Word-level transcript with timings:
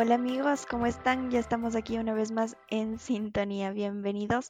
Hola 0.00 0.14
amigos, 0.14 0.64
¿cómo 0.64 0.86
están? 0.86 1.28
Ya 1.32 1.40
estamos 1.40 1.74
aquí 1.74 1.98
una 1.98 2.14
vez 2.14 2.30
más 2.30 2.56
en 2.68 3.00
sintonía. 3.00 3.72
Bienvenidos. 3.72 4.48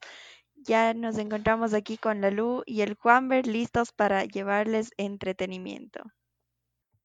Ya 0.56 0.92
nos 0.92 1.16
encontramos 1.16 1.72
aquí 1.72 1.96
con 1.96 2.20
la 2.20 2.30
Lu 2.30 2.64
y 2.66 2.82
el 2.82 2.96
Juanber 2.96 3.46
listos 3.46 3.90
para 3.90 4.26
llevarles 4.26 4.90
entretenimiento. 4.98 6.02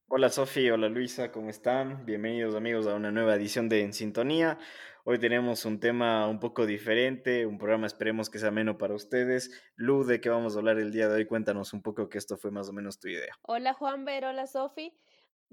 Hola 0.08 0.28
Sofi, 0.28 0.68
hola 0.68 0.90
Luisa, 0.90 1.32
¿cómo 1.32 1.48
están? 1.48 2.04
Bienvenidos 2.04 2.54
amigos 2.54 2.86
a 2.86 2.94
una 2.94 3.10
nueva 3.10 3.34
edición 3.34 3.70
de 3.70 3.80
En 3.80 3.94
Sintonía. 3.94 4.58
Hoy 5.04 5.18
tenemos 5.18 5.64
un 5.64 5.80
tema 5.80 6.28
un 6.28 6.38
poco 6.38 6.66
diferente, 6.66 7.46
un 7.46 7.56
programa 7.56 7.86
esperemos 7.86 8.28
que 8.28 8.38
sea 8.38 8.50
ameno 8.50 8.76
para 8.76 8.94
ustedes. 8.94 9.58
Lu, 9.74 10.04
¿de 10.04 10.20
qué 10.20 10.28
vamos 10.28 10.54
a 10.54 10.58
hablar 10.58 10.78
el 10.78 10.92
día 10.92 11.08
de 11.08 11.14
hoy? 11.14 11.26
Cuéntanos 11.26 11.72
un 11.72 11.80
poco 11.80 12.10
que 12.10 12.18
esto 12.18 12.36
fue 12.36 12.50
más 12.50 12.68
o 12.68 12.74
menos 12.74 13.00
tu 13.00 13.08
idea. 13.08 13.34
Hola 13.40 13.72
Juanber, 13.72 14.26
hola 14.26 14.46
Sofi. 14.46 14.92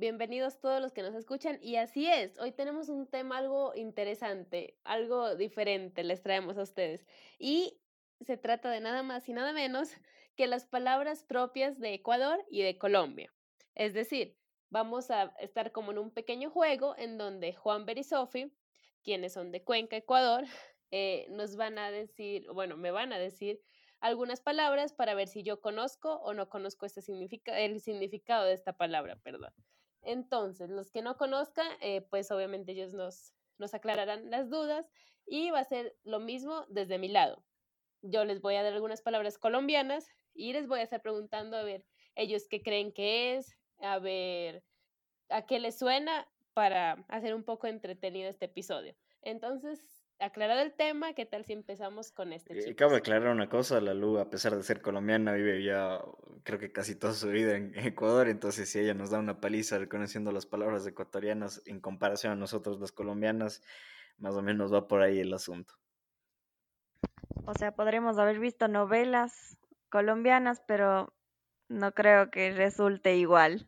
Bienvenidos 0.02 0.60
todos 0.60 0.82
los 0.82 0.94
que 0.94 1.04
nos 1.04 1.14
escuchan. 1.14 1.60
Y 1.62 1.76
así 1.76 2.08
es, 2.08 2.40
hoy 2.40 2.52
tenemos 2.52 2.90
un 2.90 3.06
tema 3.06 3.38
algo 3.38 3.76
interesante, 3.76 4.76
algo 4.84 5.36
diferente 5.36 6.04
les 6.04 6.24
traemos 6.24 6.58
a 6.58 6.64
ustedes. 6.64 7.06
Y 7.38 7.80
se 8.20 8.36
trata 8.36 8.72
de 8.72 8.80
nada 8.80 9.04
más 9.04 9.30
y 9.30 9.34
nada 9.34 9.54
menos 9.54 9.92
que 10.36 10.48
las 10.48 10.66
palabras 10.66 11.24
propias 11.24 11.80
de 11.80 11.94
Ecuador 11.94 12.44
y 12.50 12.64
de 12.64 12.80
Colombia. 12.80 13.32
Es 13.76 13.94
decir, 13.94 14.40
vamos 14.72 15.12
a 15.12 15.36
estar 15.40 15.72
como 15.72 15.92
en 15.92 16.00
un 16.00 16.10
pequeño 16.10 16.50
juego 16.50 16.96
en 16.98 17.20
donde 17.20 17.54
Juan 17.54 17.86
y 17.96 18.04
Sofi, 18.04 18.52
quienes 19.04 19.34
son 19.34 19.52
de 19.52 19.64
Cuenca, 19.64 19.98
Ecuador, 19.98 20.46
eh, 20.90 21.28
nos 21.30 21.56
van 21.58 21.78
a 21.78 21.92
decir, 21.92 22.48
bueno, 22.52 22.76
me 22.76 22.90
van 22.90 23.14
a 23.14 23.20
decir 23.20 23.62
algunas 24.00 24.42
palabras 24.42 24.94
para 24.94 25.14
ver 25.14 25.28
si 25.28 25.44
yo 25.44 25.62
conozco 25.62 26.16
o 26.24 26.34
no 26.34 26.50
conozco 26.50 26.88
este 26.88 27.04
significa, 27.04 27.60
el 27.60 27.80
significado 27.80 28.46
de 28.46 28.54
esta 28.54 28.74
palabra, 28.74 29.16
perdón. 29.18 29.54
Entonces, 30.04 30.70
los 30.70 30.92
que 30.92 31.02
no 31.02 31.18
conozcan, 31.18 31.68
eh, 31.82 32.02
pues 32.02 32.32
obviamente 32.32 32.72
ellos 32.72 32.94
nos, 32.94 33.34
nos 33.58 33.74
aclararán 33.74 34.30
las 34.30 34.50
dudas 34.50 34.90
y 35.26 35.52
va 35.52 35.60
a 35.60 35.64
ser 35.64 35.96
lo 36.04 36.20
mismo 36.20 36.66
desde 36.70 36.98
mi 36.98 37.08
lado. 37.08 37.44
Yo 38.02 38.26
les 38.26 38.42
voy 38.42 38.56
a 38.56 38.64
dar 38.64 38.74
algunas 38.74 39.02
palabras 39.02 39.38
colombianas 39.38 40.08
y 40.34 40.54
les 40.54 40.68
voy 40.68 40.80
a 40.80 40.84
estar 40.84 41.02
preguntando 41.02 41.58
a 41.58 41.64
ver 41.64 41.86
ellos 42.16 42.48
qué 42.50 42.62
creen 42.64 42.92
que 42.92 43.36
es, 43.36 43.56
a 43.80 44.00
ver 44.00 44.64
a 45.30 45.46
qué 45.46 45.60
les 45.60 45.78
suena 45.78 46.28
para 46.54 47.06
hacer 47.08 47.34
un 47.34 47.44
poco 47.44 47.68
entretenido 47.68 48.30
este 48.30 48.46
episodio. 48.46 48.96
Entonces, 49.22 50.01
aclarado 50.22 50.62
el 50.62 50.74
tema, 50.74 51.14
¿qué 51.14 51.26
tal 51.26 51.46
si 51.46 51.54
empezamos 51.54 52.12
con 52.12 52.32
este? 52.34 52.58
Eh, 52.70 52.76
cabe 52.76 52.98
aclarar 52.98 53.32
una 53.32 53.50
cosa, 53.50 53.82
la 53.82 53.94
Lu, 53.94 54.20
a 54.20 54.30
pesar 54.30 54.56
de 54.56 54.64
ser 54.64 54.82
colombiana, 54.82 55.34
vive 55.34 55.64
ya 55.64 56.02
creo 56.44 56.60
que 56.60 56.72
casi 56.72 56.96
toda 56.96 57.14
su 57.14 57.30
vida 57.30 57.56
en 57.56 57.78
Ecuador, 57.78 58.30
entonces 58.30 58.70
si 58.70 58.80
ella 58.80 58.94
nos 58.94 59.10
da 59.10 59.20
una 59.20 59.40
paliza 59.42 59.78
reconociendo 59.78 60.32
las 60.32 60.46
palabras 60.46 60.86
ecuatorianas 60.86 61.62
en 61.66 61.80
comparación 61.80 62.34
a 62.34 62.36
nosotros 62.36 62.80
las 62.80 62.92
colombianas, 62.92 63.64
más 64.18 64.36
o 64.36 64.42
menos 64.42 64.74
va 64.74 64.88
por 64.88 65.02
ahí 65.02 65.20
el 65.20 65.34
asunto. 65.34 65.74
O 67.46 67.54
sea, 67.54 67.74
podremos 67.74 68.18
haber 68.18 68.40
visto 68.40 68.68
novelas 68.68 69.58
colombianas, 69.90 70.62
pero 70.68 71.14
no 71.68 71.94
creo 71.94 72.30
que 72.30 72.52
resulte 72.52 73.16
igual. 73.16 73.68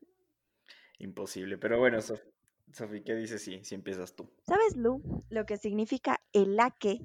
Imposible, 1.00 1.58
pero 1.58 1.80
bueno, 1.80 2.00
Sofía. 2.02 2.33
Sofi, 2.73 3.03
¿qué 3.03 3.16
dices 3.16 3.43
si, 3.43 3.63
si 3.63 3.75
empiezas 3.75 4.16
tú? 4.16 4.29
¿Sabes, 4.47 4.75
Lu, 4.75 5.02
lo 5.29 5.45
que 5.45 5.57
significa 5.57 6.19
el 6.33 6.55
laque? 6.55 6.99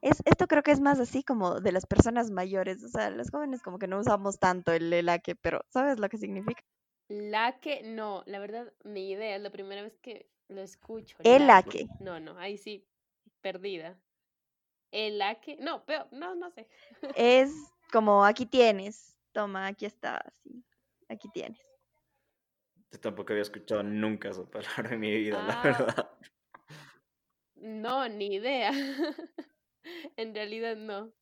Es, 0.00 0.20
esto 0.24 0.46
creo 0.46 0.62
que 0.62 0.72
es 0.72 0.80
más 0.80 0.98
así 0.98 1.22
como 1.22 1.60
de 1.60 1.72
las 1.72 1.86
personas 1.86 2.30
mayores, 2.30 2.82
o 2.82 2.88
sea, 2.88 3.10
los 3.10 3.30
jóvenes 3.30 3.62
como 3.62 3.78
que 3.78 3.86
no 3.86 4.00
usamos 4.00 4.38
tanto 4.38 4.72
el 4.72 5.04
laque, 5.04 5.36
pero 5.36 5.64
¿sabes 5.68 5.98
lo 5.98 6.08
que 6.08 6.18
significa? 6.18 6.62
Laque, 7.08 7.82
no, 7.84 8.22
la 8.26 8.38
verdad, 8.38 8.72
ni 8.82 9.10
idea, 9.10 9.36
es 9.36 9.42
la 9.42 9.50
primera 9.50 9.82
vez 9.82 9.96
que 9.98 10.28
lo 10.48 10.62
escucho. 10.62 11.16
El 11.22 11.46
laque. 11.46 11.86
No, 12.00 12.18
no, 12.18 12.36
ahí 12.38 12.56
sí, 12.56 12.86
perdida. 13.40 13.98
El 14.90 15.18
laque, 15.18 15.56
no, 15.60 15.84
pero 15.84 16.08
no, 16.12 16.34
no 16.34 16.50
sé. 16.50 16.66
Es 17.14 17.52
como 17.92 18.24
aquí 18.24 18.46
tienes, 18.46 19.16
toma, 19.32 19.66
aquí 19.66 19.86
está, 19.86 20.16
así, 20.16 20.64
aquí 21.08 21.28
tienes. 21.32 21.73
Yo 22.94 23.00
tampoco 23.00 23.32
había 23.32 23.42
escuchado 23.42 23.82
nunca 23.82 24.28
esa 24.28 24.48
palabra 24.48 24.94
en 24.94 25.00
mi 25.00 25.10
vida, 25.10 25.42
la 25.42 25.60
ah. 25.60 25.62
verdad. 25.64 26.10
No, 27.56 28.08
ni 28.08 28.36
idea. 28.36 28.70
en 30.16 30.32
realidad 30.32 30.76
no. 30.76 31.12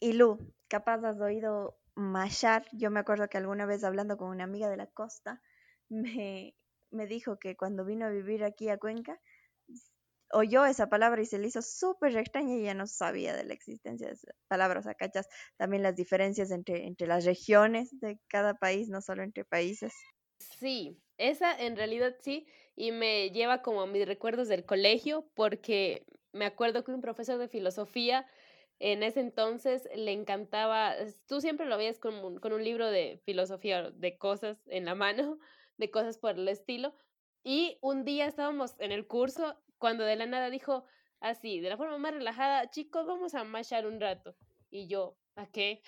Y 0.00 0.14
Lu, 0.14 0.54
capaz 0.68 1.04
has 1.04 1.20
oído 1.20 1.78
machar. 1.94 2.64
Yo 2.72 2.90
me 2.90 3.00
acuerdo 3.00 3.28
que 3.28 3.36
alguna 3.36 3.66
vez 3.66 3.84
hablando 3.84 4.16
con 4.16 4.30
una 4.30 4.44
amiga 4.44 4.70
de 4.70 4.78
la 4.78 4.86
costa, 4.86 5.42
me, 5.90 6.56
me 6.90 7.06
dijo 7.06 7.38
que 7.38 7.58
cuando 7.58 7.84
vino 7.84 8.06
a 8.06 8.10
vivir 8.10 8.42
aquí 8.42 8.70
a 8.70 8.78
Cuenca, 8.78 9.20
oyó 10.32 10.64
esa 10.64 10.88
palabra 10.88 11.20
y 11.20 11.26
se 11.26 11.38
le 11.38 11.48
hizo 11.48 11.60
súper 11.60 12.16
extraña 12.16 12.54
y 12.56 12.62
ya 12.62 12.72
no 12.72 12.86
sabía 12.86 13.36
de 13.36 13.44
la 13.44 13.52
existencia 13.52 14.06
de 14.06 14.14
esa 14.14 14.32
palabra. 14.48 14.80
O 14.80 14.82
sea, 14.82 14.94
cachas 14.94 15.28
también 15.58 15.82
las 15.82 15.94
diferencias 15.94 16.50
entre, 16.50 16.86
entre 16.86 17.06
las 17.06 17.26
regiones 17.26 17.90
de 18.00 18.18
cada 18.28 18.54
país, 18.54 18.88
no 18.88 19.02
solo 19.02 19.22
entre 19.22 19.44
países. 19.44 19.92
Sí, 20.50 21.02
esa 21.18 21.58
en 21.58 21.76
realidad 21.76 22.16
sí, 22.20 22.46
y 22.76 22.92
me 22.92 23.30
lleva 23.30 23.62
como 23.62 23.82
a 23.82 23.86
mis 23.86 24.06
recuerdos 24.06 24.48
del 24.48 24.64
colegio, 24.66 25.30
porque 25.34 26.06
me 26.32 26.44
acuerdo 26.44 26.84
que 26.84 26.92
un 26.92 27.00
profesor 27.00 27.38
de 27.38 27.48
filosofía 27.48 28.26
en 28.80 29.02
ese 29.02 29.20
entonces 29.20 29.88
le 29.94 30.12
encantaba, 30.12 30.94
tú 31.26 31.40
siempre 31.40 31.66
lo 31.66 31.76
veías 31.76 31.98
con 31.98 32.14
un, 32.16 32.38
con 32.38 32.52
un 32.52 32.64
libro 32.64 32.90
de 32.90 33.20
filosofía, 33.24 33.90
de 33.90 34.18
cosas 34.18 34.58
en 34.66 34.84
la 34.84 34.94
mano, 34.94 35.38
de 35.76 35.90
cosas 35.90 36.18
por 36.18 36.32
el 36.38 36.48
estilo, 36.48 36.94
y 37.42 37.78
un 37.82 38.04
día 38.04 38.26
estábamos 38.26 38.74
en 38.78 38.92
el 38.92 39.06
curso 39.06 39.62
cuando 39.78 40.04
de 40.04 40.16
la 40.16 40.26
nada 40.26 40.50
dijo 40.50 40.84
así, 41.20 41.60
de 41.60 41.68
la 41.70 41.76
forma 41.76 41.98
más 41.98 42.14
relajada, 42.14 42.70
chicos, 42.70 43.06
vamos 43.06 43.34
a 43.34 43.44
marchar 43.44 43.86
un 43.86 44.00
rato. 44.00 44.36
Y 44.70 44.88
yo, 44.88 45.20
¿a 45.36 45.46
qué? 45.50 45.82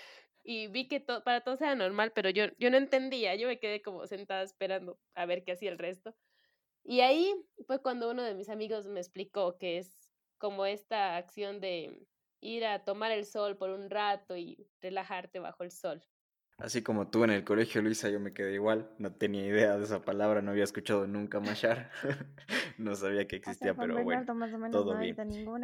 Y 0.49 0.69
vi 0.69 0.87
que 0.87 1.01
para 1.01 1.41
todos 1.41 1.61
era 1.61 1.75
normal, 1.75 2.13
pero 2.15 2.31
yo, 2.31 2.45
yo 2.59 2.71
no 2.71 2.77
entendía, 2.77 3.35
yo 3.35 3.49
me 3.49 3.59
quedé 3.59 3.83
como 3.83 4.07
sentada 4.07 4.43
esperando 4.43 4.97
a 5.17 5.27
ver 5.27 5.43
qué 5.43 5.53
hacía 5.53 5.73
el 5.73 5.79
resto. 5.79 6.15
Y 6.85 7.01
ahí 7.01 7.35
fue 7.67 7.83
cuando 7.83 8.09
uno 8.09 8.23
de 8.23 8.35
mis 8.35 8.49
amigos 8.49 8.87
me 8.87 9.01
explicó 9.01 9.59
que 9.59 9.79
es 9.79 10.09
como 10.39 10.65
esta 10.65 11.17
acción 11.17 11.61
de 11.61 12.07
ir 12.41 12.65
a 12.65 12.85
tomar 12.85 13.11
el 13.11 13.27
sol 13.27 13.57
por 13.57 13.71
un 13.71 13.91
rato 13.91 14.37
y 14.37 14.69
relajarte 14.81 15.41
bajo 15.41 15.65
el 15.65 15.73
sol. 15.73 16.01
Así 16.59 16.81
como 16.81 17.11
tú 17.11 17.25
en 17.25 17.31
el 17.31 17.43
colegio, 17.43 17.83
Luisa, 17.83 18.09
yo 18.09 18.21
me 18.21 18.33
quedé 18.33 18.55
igual, 18.55 18.89
no 18.99 19.13
tenía 19.13 19.45
idea 19.45 19.77
de 19.77 19.83
esa 19.83 20.05
palabra, 20.05 20.43
no 20.43 20.53
había 20.53 20.65
escuchado 20.65 21.09
nunca 21.09 21.41
machar, 21.41 21.91
no 22.79 22.95
sabía 22.95 23.27
que 23.27 23.37
existía, 23.37 23.75
pero 23.75 24.03
bueno, 24.05 24.25
todo 24.71 24.97
bien. 24.97 25.17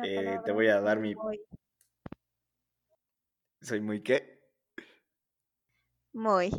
Eh, 0.02 0.40
te 0.44 0.50
voy 0.50 0.66
a 0.66 0.80
dar 0.80 0.98
mi... 0.98 1.14
¿Soy 3.60 3.80
muy 3.80 4.02
qué? 4.02 4.41
Muy. 6.12 6.50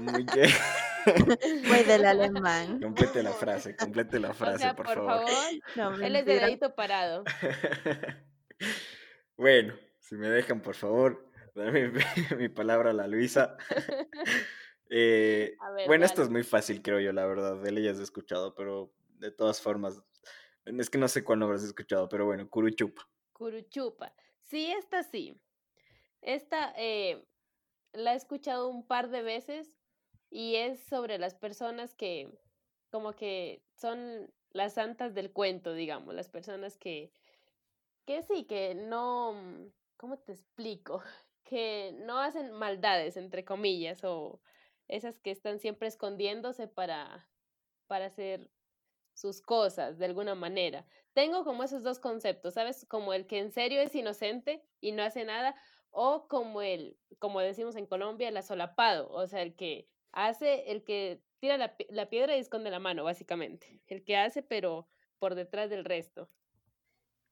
Muy 0.00 0.26
qué. 0.26 0.48
Muy 1.66 1.82
del 1.84 2.06
alemán. 2.06 2.80
Complete 2.80 3.22
la 3.22 3.32
frase, 3.32 3.76
complete 3.76 4.18
la 4.18 4.32
frase, 4.34 4.74
por, 4.74 4.86
favor. 4.86 5.24
él 6.02 6.16
es 6.16 6.26
de 6.26 6.40
dedito 6.40 6.74
parado. 6.74 7.24
bueno, 9.36 9.74
si 10.00 10.16
me 10.16 10.28
dejan, 10.28 10.60
por 10.60 10.74
favor, 10.74 11.30
dame 11.54 11.92
mi, 12.38 12.48
palabra 12.48 12.90
a 12.90 12.94
la 12.94 13.06
Luisa. 13.06 13.56
Eh, 14.88 15.56
bueno, 15.86 16.04
esto 16.04 16.22
es 16.22 16.30
muy 16.30 16.42
fácil, 16.42 16.82
creo 16.82 17.00
yo, 17.00 17.12
la 17.12 17.26
verdad. 17.26 17.60
De 17.60 17.68
él 17.68 17.82
ya 17.82 17.90
has 17.90 17.98
escuchado, 17.98 18.54
pero 18.54 18.92
de 19.18 19.30
todas 19.30 19.60
formas, 19.60 20.02
es 20.64 20.90
que 20.90 20.98
no 20.98 21.08
sé 21.08 21.24
cuándo 21.24 21.46
habrás 21.46 21.64
escuchado, 21.64 22.08
pero 22.08 22.26
bueno, 22.26 22.48
Curuchupa. 22.48 23.08
Curuchupa. 23.32 24.12
Sí, 24.42 24.72
esta 24.72 25.02
sí. 25.02 25.40
Esta, 26.20 26.72
eh, 26.76 27.26
la 27.94 28.12
he 28.12 28.16
escuchado 28.16 28.68
un 28.68 28.86
par 28.86 29.08
de 29.10 29.22
veces 29.22 29.78
y 30.30 30.56
es 30.56 30.84
sobre 30.84 31.18
las 31.18 31.34
personas 31.34 31.94
que 31.94 32.30
como 32.90 33.12
que 33.14 33.64
son 33.76 34.32
las 34.50 34.74
santas 34.74 35.14
del 35.14 35.32
cuento, 35.32 35.74
digamos, 35.74 36.14
las 36.14 36.28
personas 36.28 36.76
que, 36.76 37.12
que 38.06 38.22
sí, 38.22 38.44
que 38.44 38.74
no, 38.74 39.34
¿cómo 39.96 40.18
te 40.18 40.32
explico? 40.32 41.02
Que 41.44 41.92
no 42.06 42.20
hacen 42.20 42.52
maldades, 42.52 43.18
entre 43.18 43.44
comillas, 43.44 44.02
o 44.02 44.40
esas 44.88 45.18
que 45.18 45.30
están 45.30 45.58
siempre 45.58 45.88
escondiéndose 45.88 46.68
para, 46.68 47.28
para 47.86 48.06
hacer 48.06 48.50
sus 49.12 49.42
cosas 49.42 49.98
de 49.98 50.06
alguna 50.06 50.34
manera. 50.34 50.86
Tengo 51.12 51.44
como 51.44 51.62
esos 51.62 51.82
dos 51.82 51.98
conceptos, 51.98 52.54
¿sabes? 52.54 52.86
Como 52.88 53.12
el 53.12 53.26
que 53.26 53.40
en 53.40 53.50
serio 53.50 53.82
es 53.82 53.94
inocente 53.94 54.64
y 54.80 54.92
no 54.92 55.02
hace 55.02 55.24
nada, 55.24 55.54
o 55.94 56.26
como 56.28 56.60
el, 56.62 56.98
como 57.18 57.40
decimos 57.40 57.76
en 57.76 57.86
Colombia, 57.86 58.28
el 58.28 58.36
asolapado, 58.36 59.08
o 59.10 59.26
sea, 59.26 59.42
el 59.42 59.54
que 59.54 59.88
hace, 60.12 60.70
el 60.70 60.84
que 60.84 61.22
tira 61.38 61.56
la, 61.56 61.74
la 61.88 62.08
piedra 62.08 62.36
y 62.36 62.40
esconde 62.40 62.70
la 62.70 62.80
mano, 62.80 63.04
básicamente, 63.04 63.80
el 63.86 64.04
que 64.04 64.16
hace 64.16 64.42
pero 64.42 64.88
por 65.18 65.34
detrás 65.34 65.70
del 65.70 65.84
resto. 65.84 66.28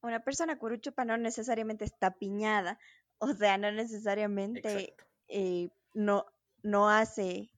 Una 0.03 0.21
persona 0.21 0.59
curuchupa 0.59 1.05
no 1.05 1.17
necesariamente 1.17 1.85
está 1.85 2.13
piñada, 2.13 2.79
o 3.19 3.29
sea, 3.35 3.59
no 3.59 3.71
necesariamente 3.73 4.95
eh, 5.29 5.69
no, 5.95 6.27
no 6.63 6.89
hace 6.89 7.51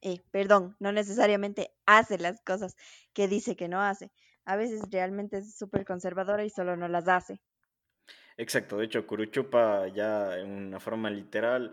eh, 0.00 0.20
perdón, 0.30 0.76
no 0.78 0.92
necesariamente 0.92 1.72
hace 1.86 2.18
las 2.18 2.40
cosas 2.42 2.76
que 3.12 3.26
dice 3.26 3.56
que 3.56 3.68
no 3.68 3.80
hace. 3.82 4.12
A 4.44 4.56
veces 4.56 4.82
realmente 4.90 5.38
es 5.38 5.56
súper 5.56 5.84
conservadora 5.84 6.44
y 6.44 6.50
solo 6.50 6.76
no 6.76 6.88
las 6.88 7.08
hace. 7.08 7.40
Exacto, 8.38 8.78
de 8.78 8.86
hecho, 8.86 9.06
Curuchupa 9.06 9.88
ya 9.88 10.38
en 10.38 10.48
una 10.50 10.80
forma 10.80 11.10
literal 11.10 11.70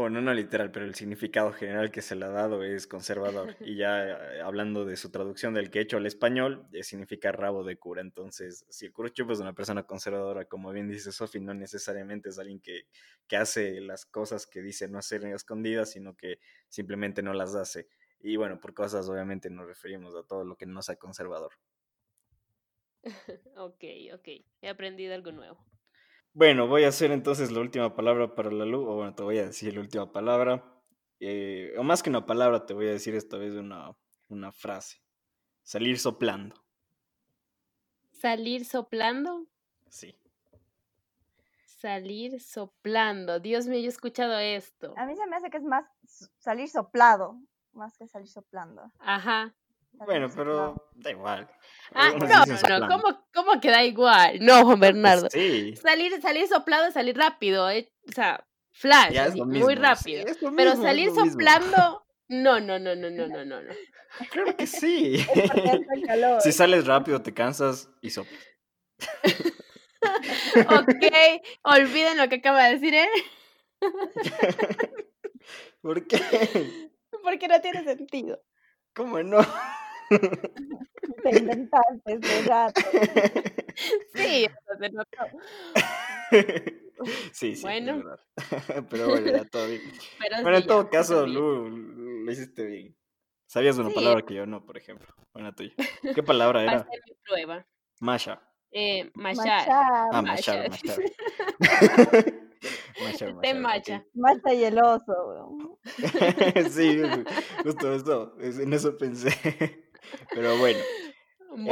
bueno, 0.00 0.20
no 0.20 0.34
literal, 0.34 0.70
pero 0.70 0.84
el 0.84 0.94
significado 0.94 1.54
general 1.54 1.90
que 1.90 2.02
se 2.02 2.16
le 2.16 2.26
ha 2.26 2.28
dado 2.28 2.62
es 2.62 2.86
conservador. 2.86 3.56
Y 3.60 3.76
ya 3.76 4.04
eh, 4.04 4.42
hablando 4.42 4.84
de 4.84 4.94
su 4.98 5.10
traducción 5.10 5.54
del 5.54 5.70
que 5.70 5.80
hecho 5.80 5.96
al 5.96 6.04
español, 6.04 6.68
eh, 6.74 6.82
significa 6.82 7.32
rabo 7.32 7.64
de 7.64 7.78
cura. 7.78 8.02
Entonces, 8.02 8.66
si 8.68 8.86
el 8.86 9.12
chupa 9.12 9.32
es 9.32 9.40
una 9.40 9.54
persona 9.54 9.84
conservadora, 9.84 10.44
como 10.44 10.70
bien 10.70 10.88
dice 10.90 11.12
Sofi, 11.12 11.40
no 11.40 11.54
necesariamente 11.54 12.28
es 12.28 12.38
alguien 12.38 12.60
que, 12.60 12.82
que 13.26 13.38
hace 13.38 13.80
las 13.80 14.04
cosas 14.04 14.46
que 14.46 14.60
dice 14.60 14.86
no 14.86 14.98
hacer 14.98 15.24
en 15.24 15.34
escondidas, 15.34 15.92
sino 15.92 16.14
que 16.14 16.40
simplemente 16.68 17.22
no 17.22 17.32
las 17.32 17.54
hace. 17.54 17.88
Y 18.20 18.36
bueno, 18.36 18.60
por 18.60 18.74
cosas 18.74 19.08
obviamente 19.08 19.48
nos 19.48 19.66
referimos 19.66 20.14
a 20.14 20.24
todo 20.24 20.44
lo 20.44 20.56
que 20.56 20.66
no 20.66 20.82
sea 20.82 20.96
conservador. 20.96 21.52
ok, 23.56 23.84
ok. 24.14 24.28
He 24.60 24.68
aprendido 24.68 25.14
algo 25.14 25.32
nuevo. 25.32 25.58
Bueno, 26.32 26.66
voy 26.66 26.84
a 26.84 26.88
hacer 26.88 27.12
entonces 27.12 27.50
la 27.50 27.60
última 27.60 27.94
palabra 27.94 28.34
para 28.34 28.50
la 28.50 28.66
luz, 28.66 28.84
o 28.86 28.96
bueno, 28.96 29.14
te 29.14 29.22
voy 29.22 29.38
a 29.38 29.46
decir 29.46 29.74
la 29.74 29.80
última 29.80 30.12
palabra. 30.12 30.62
Eh, 31.18 31.74
o 31.78 31.82
más 31.82 32.02
que 32.02 32.10
una 32.10 32.26
palabra, 32.26 32.66
te 32.66 32.74
voy 32.74 32.88
a 32.88 32.92
decir 32.92 33.14
esta 33.14 33.38
vez 33.38 33.54
una, 33.54 33.96
una 34.28 34.52
frase. 34.52 34.98
Salir 35.62 35.98
soplando. 35.98 36.54
¿Salir 38.10 38.64
soplando? 38.64 39.46
Sí. 39.88 40.14
Salir 41.64 42.40
soplando. 42.40 43.40
Dios 43.40 43.66
mío, 43.66 43.78
yo 43.80 43.86
he 43.86 43.88
escuchado 43.88 44.38
esto. 44.38 44.94
A 44.96 45.06
mí 45.06 45.16
se 45.16 45.26
me 45.26 45.36
hace 45.36 45.50
que 45.50 45.58
es 45.58 45.64
más 45.64 45.86
salir 46.38 46.68
soplado, 46.68 47.40
más 47.72 47.96
que 47.96 48.06
salir 48.08 48.28
soplando. 48.28 48.92
Ajá. 48.98 49.54
Bueno, 50.04 50.28
pero 50.34 50.90
da 50.94 51.10
igual. 51.10 51.48
Ah, 51.94 52.10
no, 52.10 52.78
no, 52.78 52.88
¿cómo, 52.88 53.26
¿cómo, 53.32 53.60
que 53.60 53.70
da 53.70 53.84
igual? 53.84 54.38
No, 54.40 54.64
Juan 54.64 54.78
pues 54.78 54.92
Bernardo. 54.92 55.28
Salir, 55.30 56.20
salir 56.20 56.46
soplado, 56.48 56.90
salir 56.90 57.16
rápido. 57.16 57.70
Eh, 57.70 57.92
o 58.08 58.12
sea, 58.12 58.44
flash, 58.72 59.34
muy 59.36 59.74
rápido. 59.74 60.24
Pero 60.56 60.76
salir 60.76 61.10
soplando, 61.10 62.04
no, 62.28 62.60
no, 62.60 62.78
no, 62.78 62.94
no, 62.94 63.10
no, 63.10 63.26
no, 63.28 63.44
no. 63.44 63.62
no. 63.62 63.74
Claro 64.30 64.56
que 64.56 64.66
sí. 64.66 65.24
Si 66.40 66.52
sales 66.52 66.86
rápido, 66.86 67.22
te 67.22 67.34
cansas 67.34 67.88
y 68.00 68.10
soplas. 68.10 68.40
ok, 70.56 71.42
olviden 71.62 72.16
lo 72.16 72.28
que 72.28 72.36
acaba 72.36 72.64
de 72.64 72.78
decir, 72.78 72.94
¿eh? 72.94 73.08
¿Por 75.82 76.06
qué? 76.06 76.90
Porque 77.22 77.48
no 77.48 77.60
tiene 77.60 77.84
sentido. 77.84 78.42
¿Cómo 78.94 79.22
no? 79.22 79.38
Te 81.22 81.38
inventaste 81.38 82.18
de 82.18 82.42
rato. 82.42 82.80
Sí, 84.14 84.46
se 84.78 84.90
notó. 84.90 85.18
Sí, 87.32 87.54
sí. 87.54 87.62
Bueno. 87.62 88.02
Pero 88.90 89.08
bueno, 89.08 89.30
ya 89.30 89.44
todo 89.44 89.66
bien. 89.68 89.82
Pero, 90.42 90.56
en 90.56 90.66
todo 90.66 90.88
caso, 90.88 91.26
Lu, 91.26 91.68
lo 91.68 92.32
hiciste 92.32 92.64
bien. 92.64 92.96
Sabías 93.46 93.76
una 93.76 93.90
palabra 93.90 94.22
que 94.22 94.32
yo 94.34 94.46
no, 94.46 94.64
por 94.64 94.78
ejemplo. 94.78 95.06
Buena 95.34 95.54
tuya. 95.54 95.74
¿Qué 96.14 96.22
palabra 96.22 96.62
era? 96.62 96.88
Mi 97.06 97.14
prueba. 97.22 97.66
Masha. 98.00 98.40
Eh, 98.72 99.10
machar. 99.14 99.68
Ah, 99.70 100.22
machar. 100.22 100.70
Macha, 103.02 103.32
macha, 103.32 103.54
macha. 103.54 104.04
Macha 104.14 104.54
y 104.54 104.64
el 104.64 104.78
oso, 104.78 105.78
sí, 106.70 107.02
justo 107.62 107.92
eso, 107.94 108.34
en 108.40 108.72
eso 108.72 108.96
pensé. 108.96 109.85
Pero 110.34 110.58
bueno, 110.58 110.78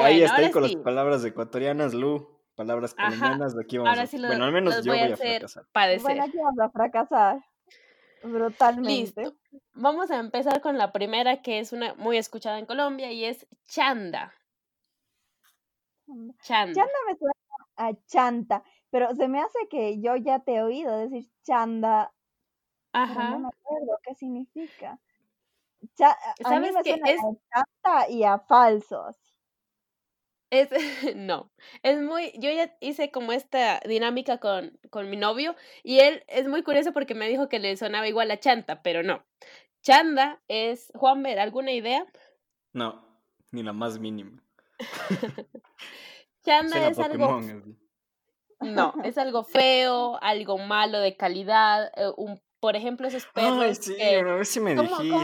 ahí 0.00 0.22
estoy 0.22 0.50
con 0.50 0.62
las 0.62 0.76
palabras 0.76 1.25
ecuatorianas, 1.25 1.94
Lu. 1.94 2.34
Palabras 2.54 2.94
colombianas, 2.94 3.56
aquí 3.58 3.78
vamos 3.78 3.98
a... 3.98 4.16
Bueno, 4.16 4.44
al 4.44 4.52
menos 4.52 4.84
yo 4.84 4.92
voy 4.92 5.00
a, 5.00 5.16
fracasar. 5.16 5.64
Bueno, 6.00 6.22
aquí 6.22 6.38
vamos 6.38 6.60
a 6.60 6.70
fracasar. 6.70 7.44
Brutalmente. 8.22 8.90
Listo. 9.22 9.36
Vamos 9.75 10.10
a 10.10 10.19
empezar 10.19 10.60
con 10.60 10.78
la 10.78 10.92
primera, 10.92 11.42
que 11.42 11.58
es 11.58 11.72
una 11.72 11.94
muy 11.94 12.16
escuchada 12.16 12.58
en 12.58 12.66
Colombia, 12.66 13.10
y 13.10 13.25
es 13.25 13.46
chanda. 13.66 14.32
Chanda. 16.06 16.75
Chanda 16.75 16.98
me 17.08 17.16
suena 17.16 17.34
a 17.76 17.92
chanta. 18.06 18.62
Pero 18.90 19.14
se 19.14 19.26
me 19.26 19.40
hace 19.40 19.58
que 19.69 20.00
yo 20.00 20.16
ya 20.16 20.38
te 20.38 20.54
he 20.54 20.62
oído 20.62 20.96
decir 20.96 21.28
chanda. 21.42 22.12
Ajá. 22.92 23.31
no 23.31 23.40
me 23.40 23.48
acuerdo 23.48 23.98
qué 24.04 24.14
significa. 24.14 25.00
A 26.44 26.60
mí 26.60 26.70
me 26.70 26.82
suena 26.82 27.10
es... 27.10 27.20
a 27.82 28.10
y 28.10 28.25
a 28.25 28.38
falsos. 28.38 29.16
Es, 30.50 30.70
no, 31.16 31.50
es 31.82 32.00
muy, 32.00 32.32
yo 32.38 32.50
ya 32.50 32.76
hice 32.81 33.10
como 33.10 33.32
esta 33.32 33.81
dinámica 33.86 34.38
con, 34.38 34.78
con 34.90 35.10
mi 35.10 35.16
novio 35.16 35.56
y 35.82 35.98
él 35.98 36.22
es 36.28 36.46
muy 36.46 36.62
curioso 36.62 36.92
porque 36.92 37.14
me 37.14 37.28
dijo 37.28 37.48
que 37.48 37.58
le 37.58 37.76
sonaba 37.76 38.06
igual 38.06 38.31
a 38.31 38.38
chanta, 38.38 38.82
pero 38.82 39.02
no. 39.02 39.25
Chanda 39.82 40.40
es, 40.48 40.90
Juan 40.94 41.22
Ver, 41.22 41.38
¿alguna 41.38 41.72
idea? 41.72 42.06
No, 42.72 43.04
ni 43.50 43.62
la 43.62 43.72
más 43.72 43.98
mínima. 43.98 44.42
chanda 46.44 46.88
es 46.88 46.98
algo... 46.98 47.40
No, 48.60 48.94
es 49.04 49.19
algo 49.19 49.44
feo, 49.44 50.19
algo 50.22 50.58
malo 50.58 50.98
de 51.00 51.16
calidad, 51.16 51.90
eh, 51.96 52.12
un, 52.16 52.40
por 52.64 52.76
ejemplo, 52.76 53.06
esos 53.06 53.26
perros. 53.26 53.61
Ay, 53.61 53.75
sí, 53.75 53.94
a 54.00 54.22
ver 54.22 54.46
si 54.46 54.58
me 54.58 54.75
dijiste. 54.75 55.14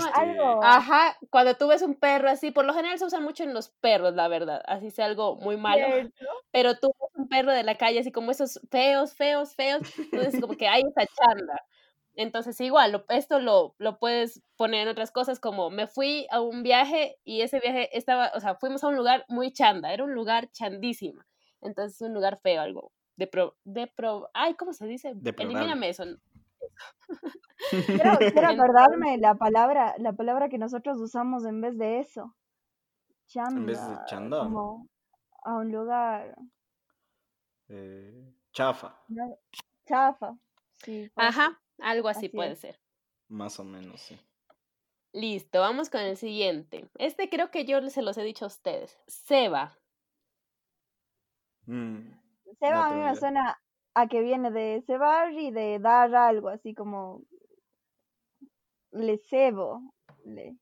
Ajá, 0.63 1.17
cuando 1.31 1.55
tú 1.55 1.69
ves 1.69 1.81
un 1.81 1.95
perro 1.95 2.29
así, 2.29 2.51
por 2.51 2.67
lo 2.67 2.75
general 2.75 2.99
se 2.99 3.07
usa 3.07 3.19
mucho 3.19 3.45
en 3.45 3.55
los 3.55 3.71
perros, 3.71 4.13
la 4.13 4.29
verdad, 4.29 4.61
así 4.67 4.91
sea 4.91 5.07
algo 5.07 5.37
muy 5.37 5.57
malo. 5.57 5.87
Pero 6.51 6.77
tú 6.79 6.93
ves 7.01 7.11
un 7.15 7.31
perro 7.31 7.51
de 7.51 7.63
la 7.63 7.77
calle 7.77 8.01
así 8.01 8.13
como 8.13 8.31
esos 8.31 8.61
feos, 8.71 9.15
feos, 9.15 9.55
feos, 9.55 9.81
entonces 9.97 10.39
como 10.39 10.55
que 10.55 10.69
hay 10.69 10.83
esa 10.83 11.07
charla. 11.17 11.65
Entonces, 12.15 12.61
igual, 12.61 13.07
esto 13.09 13.41
lo, 13.41 13.75
lo 13.79 13.99
puedes 13.99 14.43
poner 14.57 14.83
en 14.83 14.89
otras 14.89 15.11
cosas, 15.11 15.41
como 15.41 15.71
me 15.71 15.87
fui 15.87 16.27
a 16.31 16.43
un 16.43 16.63
viaje 16.63 17.17
y 17.25 17.41
ese 17.41 17.59
viaje 17.59 17.89
estaba, 17.97 18.33
o 18.35 18.41
sea, 18.41 18.57
fuimos 18.57 18.85
a 18.85 18.89
un 18.89 18.97
lugar 18.97 19.25
muy 19.29 19.51
chanda, 19.51 19.95
era 19.95 20.05
un 20.05 20.13
lugar 20.13 20.51
chandísimo. 20.53 21.23
Entonces, 21.63 22.03
un 22.03 22.13
lugar 22.13 22.39
feo, 22.43 22.61
algo 22.61 22.93
de 23.21 23.27
pro, 23.27 23.55
de 23.65 23.87
pro, 23.87 24.31
ay, 24.33 24.55
¿cómo 24.55 24.73
se 24.73 24.87
dice? 24.87 25.15
Elimíname 25.39 25.91
eso. 25.91 26.05
Quiero, 27.87 28.19
quiero 28.19 28.49
acordarme 28.49 29.19
la 29.19 29.35
palabra, 29.35 29.95
la 29.99 30.13
palabra 30.13 30.49
que 30.49 30.59
nosotros 30.59 30.99
usamos 30.99 31.45
en 31.45 31.61
vez 31.61 31.77
de 31.77 32.01
eso. 32.01 32.35
Chanda. 33.27 33.61
En 33.61 33.67
vez 33.67 33.89
de 33.89 33.97
chanda. 34.07 34.41
Como 34.45 34.89
a 35.45 35.57
un 35.57 35.71
lugar. 35.71 36.37
Eh, 37.69 38.35
chafa. 38.53 38.99
Chafa. 39.87 40.37
Sí, 40.73 41.11
Ajá, 41.17 41.61
algo 41.79 42.09
así, 42.09 42.29
puede 42.29 42.57
ser. 42.57 42.81
Más 43.29 43.61
o 43.61 43.65
menos, 43.65 44.01
sí. 44.01 44.19
Listo, 45.13 45.61
vamos 45.61 45.91
con 45.91 46.01
el 46.01 46.17
siguiente. 46.17 46.89
Este 46.95 47.29
creo 47.29 47.51
que 47.51 47.65
yo 47.65 47.81
se 47.91 48.03
los 48.03 48.17
he 48.17 48.23
dicho 48.23 48.45
a 48.45 48.49
ustedes. 48.49 48.99
Seba. 49.07 49.77
Mm. 51.67 52.13
Seba 52.59 52.87
a 52.87 52.91
mí 52.91 53.01
me 53.01 53.17
suena 53.17 53.61
a 53.95 54.07
que 54.09 54.21
viene 54.21 54.51
de 54.51 54.83
cebar 54.87 55.33
y 55.33 55.51
de 55.51 55.79
dar 55.79 56.15
algo, 56.15 56.49
así 56.49 56.75
como 56.75 57.23
le 58.93 59.19
cebo. 59.19 59.95
Le... 60.25 60.57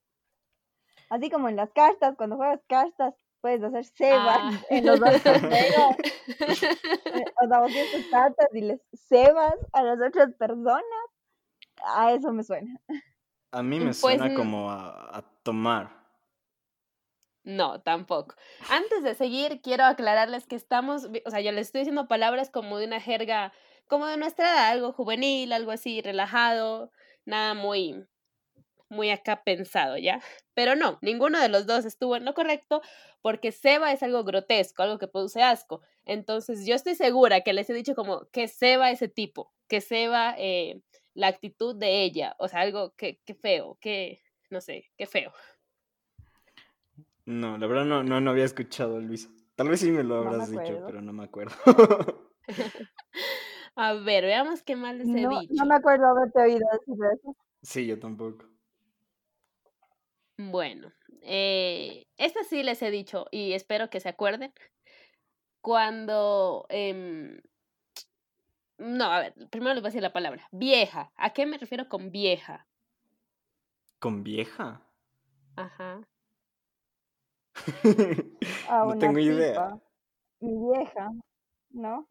Así 1.11 1.31
como 1.31 1.49
en 1.49 1.57
las 1.57 1.71
cartas, 1.73 2.17
cuando 2.17 2.37
juegas 2.37 2.61
cartas, 2.69 3.15
puedes 3.41 3.63
hacer 3.63 3.85
ceba 3.85 4.37
ah. 4.41 4.51
en 4.71 4.87
los 4.87 5.01
dos 5.01 5.11
o 5.15 5.21
sea, 7.49 7.67
tus 7.93 8.07
cartas 8.11 8.49
y 8.53 8.61
les 8.63 8.81
cebas 9.09 9.55
a 9.73 9.83
las 9.83 9.99
otras 10.01 10.35
personas. 10.35 10.85
A 11.85 12.13
eso 12.13 12.33
me 12.33 12.43
suena. 12.43 12.81
A 13.53 13.63
mí 13.63 13.79
me 13.79 13.87
pues 13.87 13.99
suena 13.99 14.35
como 14.35 14.71
a, 14.71 15.17
a 15.17 15.23
tomar. 15.43 15.98
No, 17.49 17.81
tampoco. 17.81 18.35
Antes 18.69 19.03
de 19.03 19.15
seguir, 19.15 19.63
quiero 19.63 19.85
aclararles 19.85 20.47
que 20.47 20.55
estamos, 20.55 21.09
o 21.25 21.31
sea, 21.31 21.41
yo 21.41 21.51
les 21.51 21.69
estoy 21.69 21.81
diciendo 21.81 22.07
palabras 22.07 22.51
como 22.51 22.77
de 22.77 22.85
una 22.87 23.01
jerga, 23.01 23.55
como 23.87 24.07
de 24.07 24.19
nuestra 24.19 24.53
edad, 24.53 24.69
algo 24.69 24.93
juvenil, 24.93 25.55
algo 25.55 25.71
así, 25.71 26.03
relajado, 26.03 26.93
nada 27.25 27.55
muy, 27.55 28.05
muy 28.91 29.09
acá 29.09 29.45
pensado, 29.45 29.97
¿ya? 29.97 30.21
Pero 30.53 30.77
no, 30.77 30.99
ninguno 31.01 31.41
de 31.41 31.49
los 31.49 31.67
dos 31.67 31.87
estuvo 31.87 32.17
en 32.17 32.27
lo 32.27 32.35
correcto 32.35 32.83
porque 33.23 33.51
Seba 33.51 33.93
es 33.93 34.03
algo 34.03 34.25
grotesco, 34.25 34.83
algo 34.83 34.99
que 34.99 35.09
produce 35.09 35.43
asco. 35.43 35.81
Entonces, 36.05 36.67
yo 36.67 36.75
estoy 36.75 36.97
segura 36.97 37.41
que 37.41 37.55
les 37.55 37.71
he 37.71 37.75
dicho 37.75 37.95
como 37.95 38.29
que 38.31 38.49
Seba 38.49 38.91
ese 38.91 39.09
tipo, 39.09 39.55
que 39.69 39.81
Seba 39.81 40.35
eh, 40.37 40.83
la 41.15 41.29
actitud 41.29 41.75
de 41.75 42.03
ella, 42.03 42.37
o 42.39 42.47
sea, 42.49 42.61
algo 42.61 42.95
que, 42.95 43.21
que 43.25 43.35
feo, 43.35 43.79
que, 43.81 44.21
no 44.51 44.61
sé, 44.61 44.91
qué 44.99 45.07
feo. 45.07 45.33
No, 47.29 47.59
la 47.59 47.67
verdad 47.67 47.85
no, 47.85 48.03
no, 48.03 48.23
no 48.23 48.31
había 48.31 48.47
escuchado 48.47 48.97
a 48.97 49.01
Luisa. 49.01 49.29
Tal 49.55 49.69
vez 49.69 49.81
sí 49.81 49.91
me 49.91 50.03
lo 50.03 50.17
habrás 50.17 50.51
dicho, 50.51 50.83
pero 50.87 51.03
no 51.03 51.13
me 51.13 51.25
acuerdo. 51.25 51.55
a 53.77 53.93
ver, 53.93 54.25
veamos 54.25 54.63
qué 54.63 54.77
mal 54.77 54.97
les 54.97 55.09
he 55.09 55.21
no, 55.21 55.39
dicho. 55.41 55.53
No 55.55 55.67
me 55.67 55.75
acuerdo 55.75 56.07
haberte 56.07 56.41
oído 56.41 56.67
decir 56.73 56.95
eso. 57.13 57.37
Sí, 57.61 57.87
yo 57.87 57.99
tampoco. 57.99 58.47
Bueno, 60.39 60.91
eh, 61.21 62.07
esta 62.17 62.45
sí 62.45 62.63
les 62.63 62.81
he 62.81 62.91
dicho 62.91 63.27
y 63.31 63.53
espero 63.53 63.91
que 63.91 64.01
se 64.01 64.09
acuerden. 64.09 64.55
Cuando... 65.61 66.65
em, 66.71 67.43
no, 68.79 69.05
a 69.05 69.21
ver, 69.21 69.35
primero 69.51 69.75
les 69.75 69.83
voy 69.83 69.89
a 69.89 69.91
decir 69.91 70.03
la 70.03 70.15
palabra. 70.15 70.49
Vieja. 70.51 71.13
¿A 71.15 71.35
qué 71.35 71.45
me 71.45 71.59
refiero 71.59 71.91
con 71.91 72.11
vieja? 72.11 72.67
¿Con 73.99 74.25
vieja? 74.25 74.81
Ajá. 75.57 76.01
A 78.69 78.79
no 78.85 78.91
una 78.91 78.99
tengo 78.99 79.19
idea. 79.19 79.79
Mi 80.41 80.55
vieja, 80.73 81.11
¿no? 81.71 82.07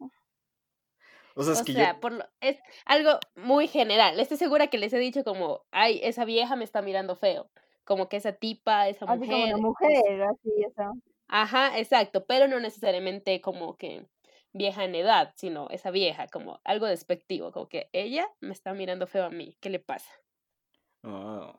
O 1.34 1.42
sea, 1.42 1.52
es 1.54 1.60
O 1.60 1.64
que 1.64 1.72
sea, 1.72 1.94
yo... 1.94 2.00
por 2.00 2.12
lo- 2.12 2.24
es 2.40 2.58
algo 2.84 3.18
muy 3.36 3.68
general. 3.68 4.18
Estoy 4.20 4.36
segura 4.36 4.66
que 4.68 4.78
les 4.78 4.92
he 4.92 4.98
dicho 4.98 5.24
como, 5.24 5.64
ay, 5.70 6.00
esa 6.02 6.24
vieja 6.24 6.56
me 6.56 6.64
está 6.64 6.82
mirando 6.82 7.16
feo. 7.16 7.50
Como 7.84 8.08
que 8.08 8.16
esa 8.16 8.32
tipa, 8.32 8.88
esa 8.88 9.06
Así 9.06 9.20
como 9.28 9.36
mujer. 9.44 9.54
una 9.54 9.56
es- 9.56 9.62
mujer, 9.62 10.22
así, 10.22 10.50
esa. 10.66 10.92
Ajá, 11.28 11.78
exacto, 11.78 12.24
pero 12.26 12.48
no 12.48 12.58
necesariamente 12.60 13.40
como 13.40 13.76
que 13.76 14.06
vieja 14.52 14.84
en 14.84 14.94
edad, 14.94 15.32
sino 15.36 15.68
esa 15.70 15.90
vieja, 15.90 16.26
como 16.26 16.60
algo 16.64 16.86
despectivo, 16.86 17.52
como 17.52 17.68
que 17.68 17.88
ella 17.92 18.26
me 18.40 18.52
está 18.52 18.72
mirando 18.72 19.06
feo 19.06 19.24
a 19.24 19.30
mí, 19.30 19.56
¿qué 19.60 19.68
le 19.70 19.78
pasa? 19.78 20.10
Oh. 21.04 21.54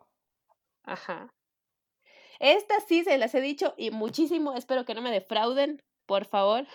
Ajá. 0.84 1.34
Estas 2.39 2.86
sí 2.88 3.03
se 3.03 3.17
las 3.17 3.36
he 3.36 3.41
dicho 3.41 3.74
y 3.77 3.91
muchísimo, 3.91 4.55
espero 4.55 4.86
que 4.86 4.93
no 4.93 5.01
me 5.01 5.12
defrauden, 5.12 5.81
por 6.05 6.25
favor. 6.25 6.65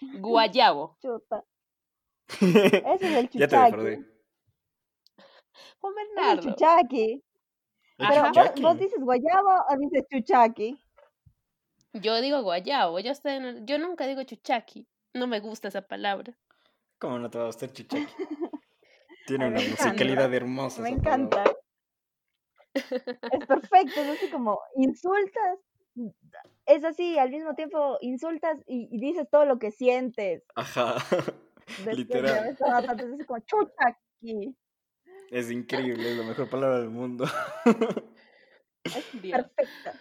Guayabo. 0.20 0.96
Chuta. 1.00 1.44
Ese 2.40 2.92
es 2.94 3.02
el 3.02 3.28
ya 3.30 3.30
te 3.30 3.38
chuchaqui. 3.38 3.64
defraudé. 3.66 4.04
Juan 5.80 5.94
Es 5.94 6.08
el 6.08 6.14
Bernardo. 6.14 6.42
chuchaqui. 6.42 7.22
El 7.98 8.08
Pero 8.08 8.20
vos, 8.22 8.28
chuchaqui. 8.32 8.62
vos 8.62 8.78
dices 8.78 9.00
guayabo 9.00 9.50
o 9.70 9.76
dices 9.78 10.04
chuchaqui. 10.10 10.78
Yo 11.94 12.20
digo 12.20 12.42
guayabo, 12.42 12.98
yo, 13.00 13.10
estoy 13.12 13.32
en 13.32 13.44
el- 13.44 13.66
yo 13.66 13.78
nunca 13.78 14.06
digo 14.06 14.22
chuchaqui, 14.22 14.86
no 15.14 15.26
me 15.26 15.40
gusta 15.40 15.68
esa 15.68 15.82
palabra. 15.82 16.32
¿Cómo 16.98 17.18
no 17.18 17.28
te 17.30 17.36
va 17.38 17.44
a 17.44 17.46
gustar 17.48 17.70
chuchaqui? 17.72 18.06
Tiene 19.26 19.48
una 19.48 19.60
encanta. 19.60 19.84
musicalidad 19.86 20.34
hermosa. 20.34 20.82
Me 20.82 20.96
palabra. 20.96 21.44
Es 22.74 23.46
perfecto, 23.46 24.00
es 24.00 24.08
así 24.08 24.28
como 24.30 24.60
insultas. 24.76 25.58
Es 26.66 26.84
así, 26.84 27.18
al 27.18 27.30
mismo 27.30 27.54
tiempo 27.54 27.98
insultas 28.00 28.58
y, 28.66 28.88
y 28.90 28.98
dices 29.00 29.28
todo 29.30 29.44
lo 29.44 29.58
que 29.58 29.70
sientes. 29.70 30.44
Ajá. 30.54 30.96
Después 31.78 31.96
Literal. 31.96 32.56
tanto, 32.58 33.06
es 33.06 33.26
como 33.26 33.40
chuchaqui. 33.40 34.56
Es 35.30 35.50
increíble, 35.50 36.10
es 36.10 36.16
la 36.16 36.24
mejor 36.24 36.48
palabra 36.48 36.80
del 36.80 36.90
mundo. 36.90 37.24
Es 38.84 39.22
Dios. 39.22 39.42
perfecta. 39.56 39.94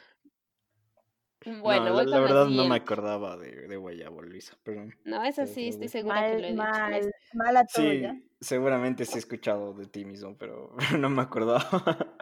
Bueno, 1.62 1.86
no, 1.86 1.94
voy 1.94 2.06
la, 2.06 2.18
con 2.18 2.26
verdad 2.26 2.48
no 2.48 2.66
me 2.66 2.76
acordaba 2.76 3.38
de, 3.38 3.68
de 3.68 3.78
Guayabo, 3.78 4.22
Luisa, 4.22 4.58
perdón. 4.64 4.96
No, 5.06 5.22
Te 5.22 5.48
sí, 5.48 5.70
estoy 5.70 5.88
segura 5.88 6.26
que 6.28 6.40
lo 6.40 6.48
he 6.48 6.54
Mal, 6.54 6.68
dicho. 6.68 6.82
mal, 6.82 6.94
Es- 6.94 7.12
mala 7.34 7.66
Sí, 7.68 7.82
tuya. 7.82 8.22
seguramente 8.40 9.06
sí 9.06 9.16
he 9.16 9.20
escuchado 9.20 9.74
de 9.74 9.86
ti 9.86 10.04
mismo, 10.04 10.36
pero 10.38 10.76
no 11.00 11.10
me 11.10 11.22
acordaba. 11.22 12.18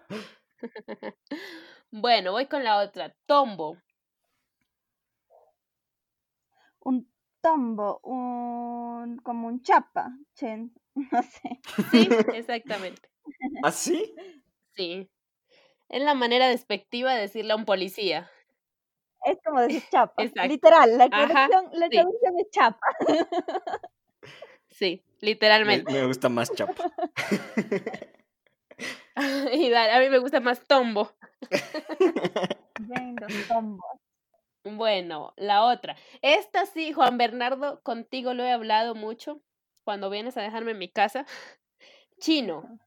Bueno, 1.91 2.31
voy 2.31 2.47
con 2.47 2.63
la 2.63 2.77
otra. 2.79 3.15
Tombo. 3.25 3.77
Un 6.81 7.07
tombo, 7.41 7.99
un 8.03 9.17
como 9.23 9.47
un 9.47 9.61
chapa, 9.61 10.11
chen, 10.35 10.73
no 11.11 11.21
sé. 11.23 11.59
Sí, 11.91 12.09
exactamente. 12.33 13.09
¿Ah, 13.63 13.71
sí? 13.71 14.13
Es 15.89 16.01
la 16.01 16.13
manera 16.13 16.47
despectiva 16.47 17.13
de 17.13 17.21
decirle 17.21 17.53
a 17.53 17.55
un 17.55 17.65
policía. 17.65 18.29
Es 19.25 19.37
como 19.45 19.61
decir 19.61 19.83
chapa. 19.91 20.23
Exacto. 20.23 20.47
Literal, 20.47 20.97
la 20.97 21.09
Ajá, 21.11 21.47
traducción, 21.47 21.65
la 21.73 21.89
sí. 21.89 21.95
traducción 21.97 22.39
es 22.39 22.49
chapa. 22.51 22.87
Sí, 24.69 25.03
Me, 25.63 25.83
literalmente. 25.83 25.91
me 25.91 26.05
gusta 26.05 26.29
más 26.29 26.53
chapa. 26.53 26.83
Y 29.53 29.69
dale, 29.69 29.91
a 29.91 29.99
mí 29.99 30.09
me 30.09 30.19
gusta 30.19 30.39
más 30.39 30.65
tombo. 30.67 31.11
Ven, 32.79 33.15
los 33.19 33.47
tombos. 33.47 33.99
Bueno, 34.63 35.33
la 35.37 35.65
otra. 35.65 35.95
Esta 36.21 36.65
sí, 36.65 36.93
Juan 36.93 37.17
Bernardo, 37.17 37.81
contigo 37.83 38.33
lo 38.33 38.43
he 38.43 38.51
hablado 38.51 38.95
mucho 38.95 39.41
cuando 39.83 40.09
vienes 40.09 40.37
a 40.37 40.41
dejarme 40.41 40.71
en 40.71 40.79
mi 40.79 40.89
casa. 40.91 41.25
Chino. 42.19 42.79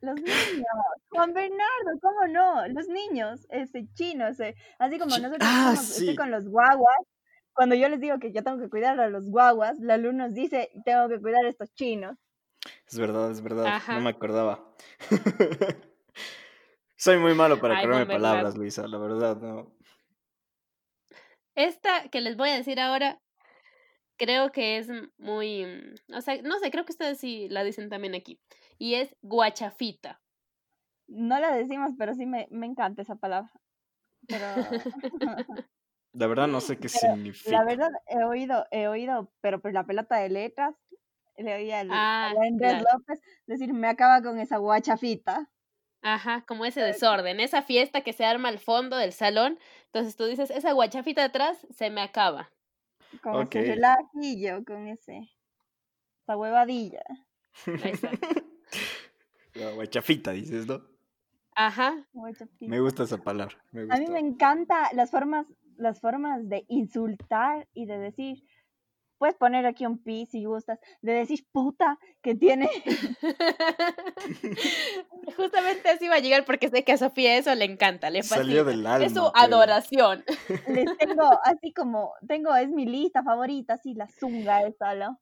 Los 0.00 0.16
niños, 0.16 0.66
Juan 1.10 1.32
Bernardo, 1.32 1.98
¿cómo 2.00 2.26
no? 2.28 2.66
Los 2.68 2.88
niños, 2.88 3.46
ese 3.50 3.86
chino, 3.94 4.26
ese, 4.26 4.56
así 4.78 4.98
como 4.98 5.16
nosotros 5.16 5.38
ah, 5.42 5.70
estamos- 5.74 5.90
estoy 5.90 6.08
sí. 6.08 6.16
con 6.16 6.30
los 6.32 6.48
guaguas, 6.48 6.96
cuando 7.52 7.76
yo 7.76 7.88
les 7.88 8.00
digo 8.00 8.18
que 8.18 8.32
yo 8.32 8.42
tengo 8.42 8.58
que 8.58 8.68
cuidar 8.70 8.98
a 9.00 9.08
los 9.08 9.30
guaguas, 9.30 9.78
la 9.78 9.98
luz 9.98 10.14
nos 10.14 10.34
dice, 10.34 10.70
tengo 10.84 11.08
que 11.08 11.20
cuidar 11.20 11.44
a 11.44 11.48
estos 11.48 11.72
chinos. 11.74 12.16
Es 12.86 12.98
verdad, 12.98 13.30
es 13.30 13.42
verdad. 13.42 13.66
Ajá. 13.66 13.94
No 13.94 14.00
me 14.00 14.10
acordaba. 14.10 14.74
Soy 16.96 17.18
muy 17.18 17.34
malo 17.34 17.60
para 17.60 17.78
acordarme 17.78 18.06
palabras, 18.06 18.56
Luisa, 18.56 18.86
la 18.86 18.98
verdad, 18.98 19.36
no. 19.38 19.74
Esta 21.54 22.08
que 22.08 22.20
les 22.20 22.36
voy 22.36 22.50
a 22.50 22.56
decir 22.56 22.78
ahora, 22.80 23.20
creo 24.16 24.52
que 24.52 24.78
es 24.78 24.88
muy, 25.18 25.64
o 26.14 26.20
sea, 26.20 26.40
no 26.42 26.58
sé, 26.60 26.70
creo 26.70 26.84
que 26.84 26.92
ustedes 26.92 27.18
sí 27.18 27.48
la 27.48 27.64
dicen 27.64 27.88
también 27.88 28.14
aquí. 28.14 28.40
Y 28.78 28.94
es 28.94 29.16
guachafita. 29.22 30.20
No 31.08 31.40
la 31.40 31.54
decimos, 31.54 31.92
pero 31.98 32.14
sí 32.14 32.24
me, 32.24 32.46
me 32.50 32.66
encanta 32.66 33.02
esa 33.02 33.16
palabra. 33.16 33.50
Pero 34.28 34.46
La 36.12 36.26
verdad 36.26 36.46
no 36.46 36.60
sé 36.60 36.78
qué 36.78 36.88
significa. 36.88 37.50
la 37.50 37.64
verdad 37.64 37.88
he 38.06 38.22
oído, 38.22 38.66
he 38.70 38.86
oído, 38.86 39.32
pero 39.40 39.60
pues 39.62 39.72
la 39.72 39.86
pelota 39.86 40.16
de 40.16 40.28
letras, 40.28 40.74
le 41.42 41.54
oí 41.54 41.70
al, 41.70 41.88
Ah, 41.90 42.32
claro. 42.58 42.84
López 42.92 43.20
decir, 43.46 43.72
me 43.72 43.88
acaba 43.88 44.22
con 44.22 44.38
esa 44.38 44.58
guachafita. 44.58 45.50
Ajá, 46.04 46.44
como 46.48 46.64
ese 46.64 46.80
desorden, 46.80 47.38
esa 47.38 47.62
fiesta 47.62 48.00
que 48.00 48.12
se 48.12 48.24
arma 48.24 48.48
al 48.48 48.58
fondo 48.58 48.96
del 48.96 49.12
salón. 49.12 49.58
Entonces 49.86 50.16
tú 50.16 50.24
dices, 50.24 50.50
esa 50.50 50.72
guachafita 50.72 51.24
atrás 51.24 51.64
se 51.70 51.90
me 51.90 52.00
acaba. 52.00 52.50
Con 53.22 53.36
Ok. 53.36 53.54
ese 53.54 53.74
relajillo, 53.74 54.64
con 54.64 54.88
ese, 54.88 55.30
esa 56.22 56.36
huevadilla. 56.36 57.02
La 59.54 59.70
guachafita, 59.72 60.32
dices, 60.32 60.66
¿no? 60.66 60.82
Ajá, 61.54 62.08
Me 62.60 62.80
gusta 62.80 63.02
esa 63.04 63.18
palabra. 63.18 63.56
Me 63.70 63.82
A 63.82 63.98
mí 63.98 64.06
me 64.06 64.18
encanta 64.18 64.88
las 64.94 65.10
formas, 65.10 65.46
las 65.76 66.00
formas 66.00 66.48
de 66.48 66.64
insultar 66.68 67.68
y 67.74 67.84
de 67.86 67.98
decir, 67.98 68.42
puedes 69.22 69.36
poner 69.36 69.64
aquí 69.66 69.86
un 69.86 69.98
pi 70.02 70.26
si 70.26 70.44
gustas, 70.44 70.80
de 71.00 71.12
decir 71.12 71.46
puta 71.52 71.96
que 72.22 72.34
tiene, 72.34 72.68
Justamente 75.36 75.88
así 75.90 76.08
va 76.08 76.16
a 76.16 76.18
llegar 76.18 76.44
porque 76.44 76.68
sé 76.68 76.82
que 76.82 76.90
a 76.90 76.96
Sofía 76.96 77.36
eso 77.36 77.54
le 77.54 77.64
encanta, 77.64 78.10
le 78.10 78.24
fascina. 78.24 78.44
Salió 78.46 78.64
del 78.64 78.84
alma. 78.84 79.06
es 79.06 79.12
su 79.14 79.20
pero- 79.20 79.32
adoración. 79.36 80.24
les 80.66 80.98
tengo 80.98 81.30
así 81.44 81.72
como, 81.72 82.14
tengo, 82.26 82.52
es 82.56 82.68
mi 82.68 82.84
lista 82.84 83.22
favorita, 83.22 83.74
así 83.74 83.94
la 83.94 84.08
zunga 84.08 84.64
esa, 84.64 84.92
¿no? 84.96 85.20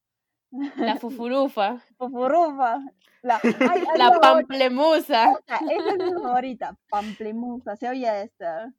La 0.77 0.97
fufurufa, 0.97 1.81
Fufurufa, 1.99 2.81
la, 3.23 3.39
ay, 3.43 3.85
ay, 3.93 3.99
la 3.99 4.19
pamplemusa. 4.19 5.25
esa, 5.47 5.57
esa 5.59 5.91
es 5.91 5.99
mi 5.99 6.13
favorita, 6.23 6.77
pamplemusa, 6.89 7.77
se 7.77 7.89
oye 7.89 8.23
esta, 8.23 8.73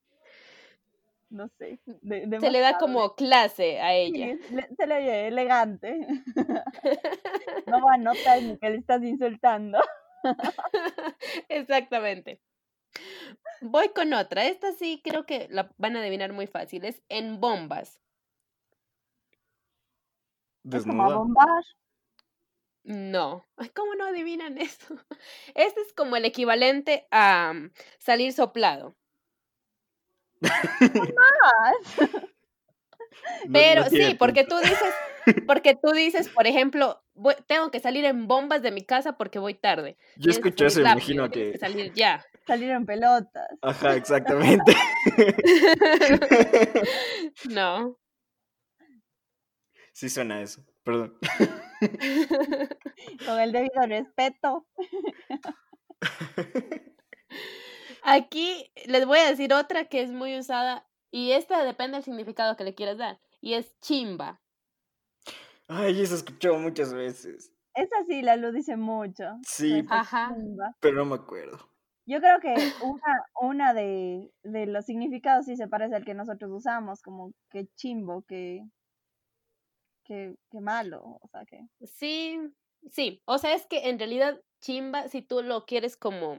no 1.31 1.47
sé, 1.57 1.79
de, 1.85 2.39
Se 2.39 2.51
le 2.51 2.59
da 2.59 2.77
como 2.77 3.15
clase 3.15 3.79
a 3.81 3.93
ella. 3.93 4.37
Sí, 4.47 4.53
le- 4.53 4.69
se 4.75 4.87
le 4.87 4.95
oye 4.95 5.27
elegante. 5.27 5.97
No 7.67 7.81
va 7.85 7.93
a 7.93 7.97
notar 7.97 8.41
ni 8.43 8.57
que 8.57 8.69
le 8.69 8.77
estás 8.77 9.01
insultando. 9.03 9.79
Exactamente. 11.49 12.41
Voy 13.61 13.89
con 13.89 14.13
otra. 14.13 14.45
Esta 14.45 14.73
sí 14.73 15.01
creo 15.03 15.25
que 15.25 15.47
la 15.49 15.71
van 15.77 15.95
a 15.95 16.01
adivinar 16.01 16.33
muy 16.33 16.47
fácil. 16.47 16.85
Es 16.85 17.01
en 17.09 17.39
bombas. 17.39 17.99
Es 20.73 20.85
como 20.85 21.03
a 21.03 21.09
Desnuda. 21.09 21.15
bombar. 21.17 21.63
No. 22.83 23.45
Ay, 23.57 23.69
¿Cómo 23.69 23.95
no 23.95 24.05
adivinan 24.05 24.57
eso? 24.57 24.95
Este 25.55 25.81
es 25.81 25.93
como 25.93 26.15
el 26.15 26.25
equivalente 26.25 27.07
a 27.11 27.53
mm, 27.53 27.71
salir 27.99 28.33
soplado. 28.33 28.95
No- 30.41 30.49
Pero 33.53 33.83
no 33.83 33.89
sí, 33.89 34.15
porque 34.17 34.43
tú 34.45 34.57
dices, 34.57 34.93
porque 35.45 35.75
tú 35.75 35.91
dices, 35.91 36.29
por 36.29 36.47
ejemplo, 36.47 37.01
voy- 37.13 37.35
tengo 37.47 37.69
que 37.71 37.79
salir 37.79 38.05
en 38.05 38.27
bombas 38.27 38.61
de 38.61 38.71
mi 38.71 38.83
casa 38.83 39.17
porque 39.17 39.39
voy 39.39 39.53
tarde. 39.53 39.97
Yo 40.15 40.25
que 40.25 40.29
escucho 40.31 40.65
eso 40.65 40.79
y 40.79 40.83
me 40.83 40.91
imagino 40.91 41.29
tienes 41.29 41.53
que. 41.53 41.59
salir 41.59 41.93
ya. 41.93 42.25
Salir 42.47 42.71
en 42.71 42.85
pelotas. 42.85 43.47
Ajá, 43.61 43.95
exactamente. 43.95 44.73
no. 47.49 47.97
Sí 49.93 50.09
suena 50.09 50.41
eso. 50.41 50.65
Perdón. 50.83 51.17
Con 53.25 53.39
el 53.39 53.51
debido 53.51 53.81
respeto. 53.87 54.67
Aquí 58.03 58.71
les 58.85 59.05
voy 59.05 59.19
a 59.19 59.29
decir 59.29 59.53
otra 59.53 59.85
que 59.85 60.01
es 60.01 60.11
muy 60.11 60.37
usada 60.37 60.87
y 61.11 61.31
esta 61.31 61.63
depende 61.63 61.97
del 61.97 62.03
significado 62.03 62.55
que 62.55 62.63
le 62.63 62.73
quieras 62.75 62.97
dar 62.97 63.19
y 63.41 63.53
es 63.53 63.77
chimba. 63.79 64.41
Ay, 65.67 66.01
eso 66.01 66.15
he 66.15 66.17
escuchado 66.17 66.57
muchas 66.57 66.93
veces. 66.93 67.51
Esa 67.73 68.03
sí, 68.07 68.21
la 68.21 68.35
luz 68.35 68.53
dice 68.53 68.75
mucho. 68.75 69.23
Sí, 69.47 69.79
Esa 69.79 69.99
Ajá. 70.01 70.33
chimba. 70.35 70.75
pero 70.79 70.97
no 70.97 71.05
me 71.05 71.15
acuerdo. 71.15 71.57
Yo 72.05 72.19
creo 72.19 72.39
que 72.39 72.53
una, 72.83 73.25
una 73.39 73.73
de, 73.73 74.29
de 74.43 74.65
los 74.65 74.85
significados 74.85 75.45
sí 75.45 75.55
se 75.55 75.67
parece 75.67 75.95
al 75.95 76.03
que 76.03 76.13
nosotros 76.13 76.51
usamos, 76.51 77.01
como 77.01 77.31
que 77.49 77.67
chimbo, 77.75 78.23
que, 78.23 78.63
que, 80.03 80.35
que 80.49 80.59
malo, 80.59 81.01
o 81.21 81.27
sea 81.31 81.45
que... 81.45 81.61
Sí, 81.85 82.39
sí. 82.89 83.21
O 83.25 83.37
sea, 83.37 83.53
es 83.53 83.65
que 83.67 83.89
en 83.89 83.99
realidad 83.99 84.41
chimba, 84.59 85.07
si 85.07 85.21
tú 85.21 85.41
lo 85.41 85.65
quieres 85.65 85.95
como 85.95 86.37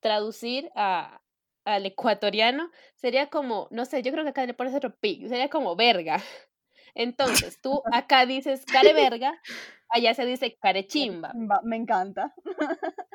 traducir 0.00 0.70
a, 0.74 1.22
al 1.64 1.86
ecuatoriano, 1.86 2.70
sería 2.94 3.28
como, 3.28 3.68
no 3.70 3.84
sé, 3.84 4.02
yo 4.02 4.12
creo 4.12 4.24
que 4.24 4.30
acá 4.30 4.46
le 4.46 4.54
pones 4.54 4.74
otro 4.74 4.94
pi, 4.96 5.28
sería 5.28 5.48
como 5.48 5.76
verga. 5.76 6.16
Entonces, 6.94 7.60
tú 7.60 7.82
acá 7.92 8.26
dices 8.26 8.66
care 8.66 8.92
verga, 8.92 9.40
allá 9.88 10.14
se 10.14 10.26
dice 10.26 10.56
care 10.60 10.86
chimba. 10.86 11.32
Me 11.62 11.76
encanta. 11.76 12.34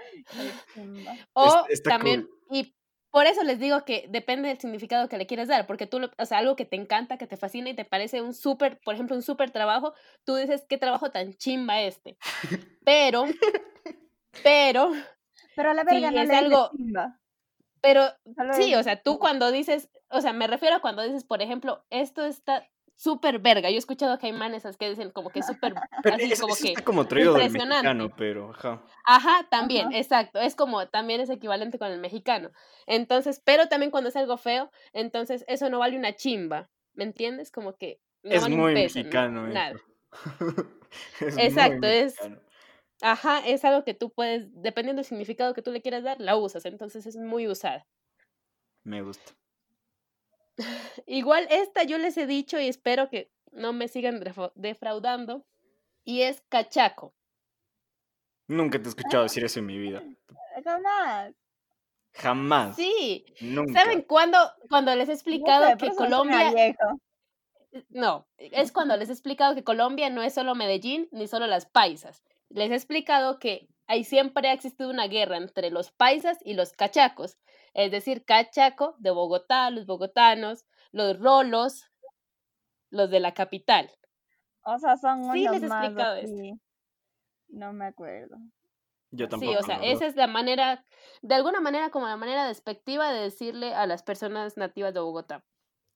O 1.33 1.65
está 1.69 1.91
también, 1.91 2.27
y 2.49 2.75
por 3.11 3.25
eso 3.27 3.43
les 3.43 3.59
digo 3.59 3.85
que 3.85 4.07
depende 4.09 4.49
del 4.49 4.59
significado 4.59 5.07
que 5.07 5.17
le 5.17 5.25
quieres 5.25 5.47
dar, 5.47 5.65
porque 5.67 5.87
tú, 5.87 5.99
lo- 5.99 6.11
o 6.17 6.25
sea, 6.25 6.39
algo 6.39 6.55
que 6.55 6.65
te 6.65 6.75
encanta, 6.75 7.17
que 7.17 7.27
te 7.27 7.37
fascina 7.37 7.69
y 7.69 7.75
te 7.75 7.85
parece 7.85 8.21
un 8.21 8.33
súper, 8.33 8.79
por 8.83 8.93
ejemplo, 8.93 9.15
un 9.15 9.21
súper 9.21 9.51
trabajo, 9.51 9.93
tú 10.25 10.35
dices, 10.35 10.65
qué 10.67 10.77
trabajo 10.77 11.11
tan 11.11 11.33
chimba 11.33 11.81
este. 11.81 12.17
Pero, 12.83 13.25
pero, 14.43 14.91
Pero 15.55 15.71
a 15.71 15.73
la 15.73 15.81
Sí, 15.83 15.87
verga 15.95 16.11
no 16.11 16.21
es 16.21 16.27
le 16.29 16.35
algo- 16.35 16.71
chimba. 16.75 17.19
pero, 17.81 18.07
sí, 18.53 18.73
es 18.73 18.79
o 18.79 18.83
sea, 18.83 19.01
tú 19.01 19.19
cuando 19.19 19.51
dices, 19.51 19.89
o 20.09 20.21
sea, 20.21 20.33
me 20.33 20.47
refiero 20.47 20.75
a 20.77 20.79
cuando 20.81 21.03
dices, 21.03 21.23
por 21.23 21.41
ejemplo, 21.41 21.85
esto 21.89 22.25
está 22.25 22.67
súper 22.97 23.39
verga. 23.39 23.69
Yo 23.69 23.75
he 23.75 23.79
escuchado 23.79 24.17
que 24.17 24.27
hay 24.27 24.31
manes 24.33 24.63
que 24.79 24.89
dicen 24.89 25.11
como 25.11 25.29
que 25.29 25.43
súper, 25.43 25.73
Pero 26.03 26.15
así 26.15 26.31
eso, 26.31 26.43
como 26.43 26.55
que, 26.55 26.69
está 26.69 26.83
como 26.83 27.05
traído 27.07 27.33
del 27.33 27.51
mexicano, 27.51 28.09
pero 28.15 28.51
ajá. 28.51 28.81
Ajá, 29.05 29.47
también, 29.49 29.87
Ajá. 29.89 29.97
exacto. 29.97 30.39
Es 30.39 30.55
como, 30.55 30.87
también 30.87 31.19
es 31.21 31.29
equivalente 31.29 31.77
con 31.77 31.91
el 31.91 31.99
mexicano. 31.99 32.51
Entonces, 32.87 33.41
pero 33.43 33.67
también 33.67 33.91
cuando 33.91 34.09
es 34.09 34.15
algo 34.15 34.37
feo, 34.37 34.71
entonces 34.93 35.43
eso 35.47 35.69
no 35.69 35.79
vale 35.79 35.97
una 35.97 36.15
chimba. 36.15 36.69
¿Me 36.93 37.03
entiendes? 37.03 37.51
Como 37.51 37.75
que 37.75 37.99
no 38.23 38.31
es 38.33 38.41
vale 38.41 38.55
un 38.55 38.61
muy 38.61 38.73
peso, 38.73 38.97
no- 38.99 39.03
mexicano. 39.03 39.47
nada. 39.47 39.75
Es 41.19 41.35
muy 41.35 41.43
Exacto, 41.43 41.87
es- 41.87 42.15
mexicano. 42.15 42.41
Ajá, 43.01 43.45
es 43.45 43.65
algo 43.65 43.83
que 43.83 43.93
tú 43.93 44.09
puedes, 44.11 44.47
dependiendo 44.61 45.01
del 45.01 45.05
significado 45.07 45.53
que 45.53 45.61
tú 45.61 45.71
le 45.71 45.81
quieras 45.81 46.03
dar, 46.03 46.19
la 46.19 46.37
usas. 46.37 46.65
Entonces 46.65 47.05
es 47.05 47.15
muy 47.17 47.47
usada. 47.47 47.85
Me 48.83 49.01
gusta. 49.01 49.33
Igual 51.05 51.47
esta 51.49 51.83
yo 51.83 51.97
les 51.97 52.17
he 52.17 52.25
dicho 52.25 52.59
y 52.59 52.67
espero 52.67 53.09
que 53.09 53.31
no 53.51 53.73
me 53.73 53.87
sigan 53.87 54.21
defra- 54.21 54.51
defraudando. 54.55 55.45
Y 56.03 56.21
es 56.21 56.43
cachaco. 56.49 57.13
Nunca 58.47 58.77
te 58.79 58.85
he 58.85 58.89
escuchado 58.89 59.23
decir 59.23 59.43
eso 59.43 59.59
en 59.59 59.65
mi 59.65 59.77
vida. 59.77 60.03
Jamás. 60.63 61.33
Jamás. 62.13 62.75
Sí, 62.75 63.25
Nunca. 63.41 63.81
¿saben 63.81 64.03
cuándo? 64.03 64.37
Cuando 64.69 64.95
les 64.95 65.09
he 65.09 65.11
No 65.11 65.15
explicado 65.15 65.67
sé, 65.71 65.77
que 65.77 65.89
Colombia... 65.95 66.53
No, 67.89 68.25
es 68.37 68.71
cuando 68.71 68.95
les 68.95 69.09
he 69.09 69.11
explicado 69.11 69.53
que 69.53 69.65
Colombia 69.65 70.09
no 70.09 70.23
es 70.23 70.33
solo 70.33 70.55
Medellín 70.55 71.09
ni 71.11 71.27
solo 71.27 71.45
las 71.47 71.65
paisas. 71.65 72.23
Les 72.49 72.71
he 72.71 72.75
explicado 72.75 73.37
que 73.39 73.69
ahí 73.87 74.03
siempre 74.03 74.47
ha 74.49 74.53
existido 74.53 74.89
una 74.89 75.07
guerra 75.07 75.37
entre 75.37 75.69
los 75.69 75.91
paisas 75.91 76.39
y 76.43 76.53
los 76.55 76.73
cachacos. 76.73 77.37
Es 77.73 77.91
decir, 77.91 78.25
cachaco 78.25 78.95
de 78.99 79.11
Bogotá, 79.11 79.69
los 79.69 79.85
bogotanos, 79.85 80.65
los 80.91 81.19
rolos, 81.19 81.83
los 82.89 83.11
de 83.11 83.19
la 83.19 83.35
capital. 83.35 83.91
O 84.65 84.77
sea, 84.79 84.97
son 84.97 85.23
Sí, 85.31 85.47
unos 85.47 85.59
les 85.59 85.63
he 85.63 85.67
explicado 85.67 86.15
esto. 86.15 86.43
No 87.49 87.73
me 87.73 87.85
acuerdo. 87.87 88.37
Yo 89.11 89.27
tampoco. 89.29 89.51
Sí, 89.51 89.55
o 89.55 89.63
sea, 89.63 89.77
esa 89.77 90.05
es 90.07 90.15
la 90.15 90.27
manera, 90.27 90.85
de 91.21 91.35
alguna 91.35 91.61
manera 91.61 91.89
como 91.89 92.07
la 92.07 92.17
manera 92.17 92.47
despectiva 92.47 93.11
de 93.11 93.21
decirle 93.21 93.73
a 93.73 93.85
las 93.87 94.03
personas 94.03 94.57
nativas 94.57 94.93
de 94.93 94.99
Bogotá. 95.01 95.45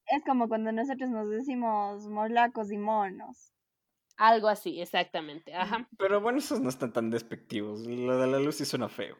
Es 0.07 0.25
como 0.25 0.49
cuando 0.49 0.73
nosotros 0.73 1.09
nos 1.09 1.29
decimos 1.29 2.05
morlacos 2.09 2.69
y 2.69 2.77
monos. 2.77 3.53
Algo 4.21 4.49
así, 4.49 4.81
exactamente. 4.81 5.55
Ajá. 5.55 5.87
Pero 5.97 6.19
bueno, 6.19 6.39
esos 6.39 6.59
no 6.59 6.67
están 6.67 6.91
tan 6.91 7.09
despectivos. 7.09 7.87
Lo 7.87 8.17
de 8.19 8.27
la 8.27 8.37
luz 8.39 8.55
sí 8.57 8.65
suena 8.65 8.89
feo. 8.89 9.15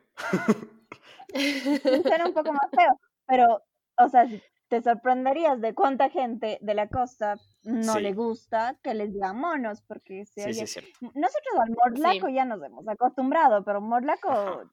Suena 1.34 2.26
un 2.26 2.34
poco 2.34 2.52
más 2.52 2.70
feo, 2.76 3.00
pero, 3.26 3.64
o 3.98 4.10
sea, 4.10 4.28
si 4.28 4.42
te 4.68 4.82
sorprenderías 4.82 5.62
de 5.62 5.74
cuánta 5.74 6.10
gente 6.10 6.58
de 6.62 6.74
la 6.74 6.88
costa 6.90 7.36
no 7.64 7.94
Sí. 7.94 8.02
le 8.02 8.14
gusta 8.14 8.78
que 8.84 8.94
les 8.94 9.14
digan 9.14 9.38
monos, 9.40 9.82
porque 9.82 10.26
se 10.26 10.42
Sí, 10.42 10.54
sí, 10.54 10.60
oye- 10.60 10.64
es 10.64 10.72
cierto. 10.74 10.92
Nosotros 11.02 11.60
al 11.62 11.70
morlaco 11.72 12.28
ya 12.30 12.46
nos 12.46 12.62
hemos 12.64 12.88
acostumbrado, 12.88 13.64
pero 13.64 13.80
morlaco 13.82 14.30
Ajá. 14.32 14.64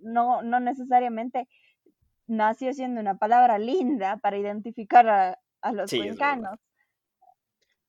no, 0.00 0.42
no 0.42 0.60
necesariamente 0.60 1.48
nació 2.26 2.72
siendo 2.72 3.00
una 3.00 3.18
palabra 3.18 3.58
linda 3.58 4.18
para 4.18 4.38
identificar 4.38 5.08
a, 5.08 5.38
a 5.62 5.72
los 5.72 5.90
Sí, 5.90 5.98
cuencanos. 5.98 6.58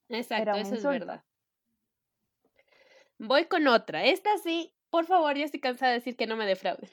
Exacto, 0.09 0.41
Era 0.41 0.53
un 0.55 0.59
eso 0.61 0.69
es 0.75 0.83
insulto. 0.83 0.99
verdad. 1.05 1.23
Voy 3.25 3.45
con 3.45 3.67
otra. 3.67 4.03
Esta 4.03 4.37
sí, 4.37 4.73
por 4.89 5.05
favor, 5.05 5.37
ya 5.37 5.45
estoy 5.45 5.61
cansada 5.61 5.93
de 5.93 5.99
decir 5.99 6.17
que 6.17 6.27
no 6.27 6.35
me 6.35 6.45
defrauden. 6.45 6.89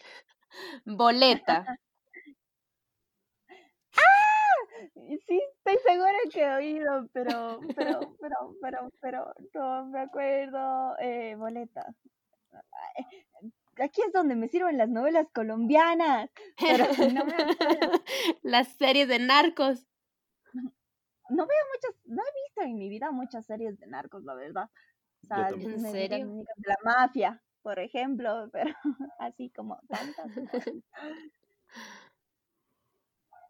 Boleta. 0.85 1.67
Sí, 5.27 5.41
estoy 5.59 5.77
segura 5.85 6.19
que 6.33 6.41
he 6.41 6.55
oído, 6.55 7.09
pero, 7.13 7.61
pero, 7.77 8.17
pero, 8.19 8.57
pero, 8.63 8.91
pero, 9.01 9.35
no 9.55 9.87
me 9.87 10.01
acuerdo. 10.01 10.97
Eh, 11.01 11.35
boleta. 11.37 11.85
Aquí 13.77 14.01
es 14.07 14.13
donde 14.13 14.37
me 14.37 14.49
sirven 14.49 14.79
las 14.79 14.89
novelas 14.89 15.27
colombianas, 15.35 16.31
pero 16.59 16.87
no 17.13 17.25
me 17.25 17.35
acuerdo. 17.35 18.03
Las 18.43 18.69
series 18.69 19.09
de 19.09 19.19
narcos. 19.19 19.87
No 20.55 21.47
veo 21.47 21.65
muchas, 21.75 22.01
no 22.07 22.23
he 22.23 22.43
visto 22.47 22.63
en 22.63 22.79
mi 22.79 22.89
vida 22.89 23.11
muchas 23.11 23.47
series 23.47 23.79
de 23.79 23.87
narcos, 23.87 24.25
la 24.25 24.35
verdad. 24.35 24.71
O 25.23 25.27
sea. 25.27 25.49
¿En 25.49 25.83
me 25.83 25.91
serio? 25.91 26.45
la 26.65 26.77
mafia, 26.85 27.43
por 27.63 27.79
ejemplo, 27.79 28.49
pero 28.53 28.75
así 29.19 29.51
como 29.51 29.79
tantas. 29.89 30.27
no. 30.37 30.51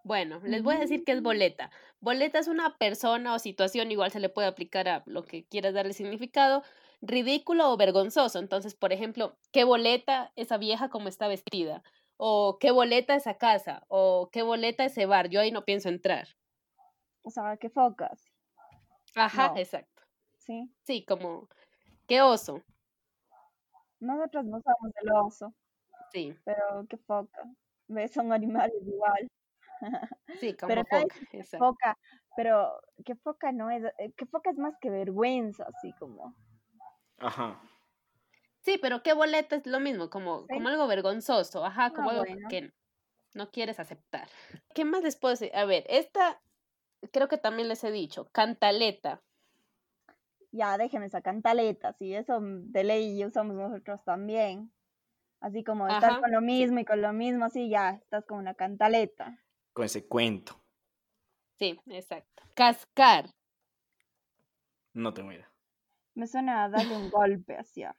Bueno, 0.03 0.41
les 0.45 0.63
voy 0.63 0.77
a 0.77 0.81
decir 0.81 1.05
que 1.05 1.13
es 1.13 1.23
boleta. 1.23 1.71
Boleta 2.01 2.39
es 2.39 2.49
una 2.49 2.79
persona 2.79 3.35
o 3.35 3.39
situación, 3.39 3.91
igual 3.91 4.11
se 4.11 4.21
le 4.21 4.31
puede 4.31 4.49
aplicar 4.49 4.89
a 4.89 5.03
lo 5.07 5.25
que 5.25 5.45
quieras 5.47 5.75
darle 5.75 5.93
significado, 5.93 6.63
ridículo 7.03 7.71
o 7.71 7.77
vergonzoso. 7.77 8.39
Entonces, 8.39 8.75
por 8.75 8.93
ejemplo, 8.93 9.37
qué 9.53 9.65
boleta 9.65 10.33
esa 10.37 10.57
vieja 10.57 10.89
como 10.89 11.09
está 11.09 11.29
vestida, 11.29 11.83
o 12.17 12.59
qué 12.59 12.71
boleta 12.71 13.15
esa 13.15 13.37
casa, 13.37 13.85
o 13.89 14.31
qué 14.33 14.43
boleta 14.43 14.85
ese 14.87 15.05
bar, 15.07 15.29
yo 15.29 15.41
ahí 15.41 15.51
no 15.53 15.65
pienso 15.67 15.89
entrar. 15.91 16.29
O 17.23 17.31
sea, 17.31 17.57
qué 17.59 17.69
focas, 17.69 18.25
Ajá, 19.15 19.49
No. 19.49 19.57
exacto. 19.59 20.03
¿sí? 20.39 20.73
Sí, 20.83 21.05
como 21.05 21.49
qué 22.11 22.21
oso. 22.23 22.65
Nosotros 24.01 24.47
no 24.47 24.61
somos 24.63 24.93
el 25.03 25.13
oso, 25.13 25.55
Sí, 26.13 26.41
pero 26.45 26.87
qué 26.89 26.99
foca. 26.99 27.45
¿Ves? 27.89 28.13
Son 28.13 28.33
animales 28.33 28.75
igual. 28.87 29.29
sí, 30.41 30.57
como 30.57 30.75
Pero 30.75 30.85
foca, 30.85 31.17
exacto. 31.33 31.69
foca, 31.79 31.99
pero 32.37 32.81
que 33.05 33.17
foca 33.17 33.53
no 33.53 33.71
es, 33.71 33.85
eh, 33.99 34.13
que 34.17 34.27
foca 34.27 34.51
es 34.51 34.59
más 34.59 34.75
que 34.81 34.91
vergüenza, 34.91 35.65
así 35.69 35.95
como. 35.95 36.37
Ajá. 37.19 37.61
Sí, 38.63 38.79
pero 38.83 39.03
qué 39.03 39.15
boleta 39.15 39.57
es 39.57 39.67
lo 39.67 39.81
mismo, 39.81 40.11
como, 40.11 40.49
Sí. 40.49 40.55
como 40.55 40.69
algo 40.69 40.87
vergonzoso, 40.87 41.65
ajá, 41.65 41.93
como 41.93 42.11
Ah, 42.11 42.13
algo 42.13 42.27
bueno. 42.27 42.49
que 42.49 42.75
no 43.35 43.51
quieres 43.51 43.81
aceptar. 43.81 44.29
¿Qué 44.75 44.85
más 44.85 45.03
les 45.03 45.17
puedo 45.17 45.33
decir? 45.35 45.53
A 45.57 45.65
ver, 45.67 45.85
esta 45.89 46.43
creo 47.13 47.29
que 47.29 47.39
también 47.39 47.69
les 47.69 47.85
he 47.85 47.93
dicho, 47.93 48.31
cantaleta. 48.33 49.23
Ya, 50.53 50.77
déjeme 50.79 51.07
esa 51.07 51.21
cantaleta, 51.21 51.93
sí, 51.93 52.15
eso 52.15 52.41
mm, 52.41 52.73
de 52.73 52.85
ley 52.85 53.25
usamos 53.25 53.57
nosotros 53.57 54.03
también. 54.05 54.73
Así 55.41 55.65
como 55.65 55.89
estar 55.89 56.11
Ajá, 56.11 56.21
con 56.21 56.33
lo 56.33 56.41
mismo 56.41 56.81
y 56.81 56.85
con 56.85 57.01
lo 57.01 57.13
mismo, 57.13 57.47
así 57.47 57.71
ya, 57.71 57.91
estás 57.91 58.27
como 58.27 58.41
una 58.41 58.55
cantaleta. 58.55 59.39
Con 59.73 59.87
ese 59.87 60.07
cuento. 60.07 60.61
Sí, 61.59 61.81
exacto. 61.87 62.43
Cascar. 62.55 63.31
No 64.93 65.15
tengo 65.15 65.33
idea. 65.33 65.51
Me 66.15 66.27
suena 66.27 66.65
a 66.65 66.69
darle 66.69 66.97
un 66.97 67.11
golpe 67.11 67.57
hacia. 67.57 67.97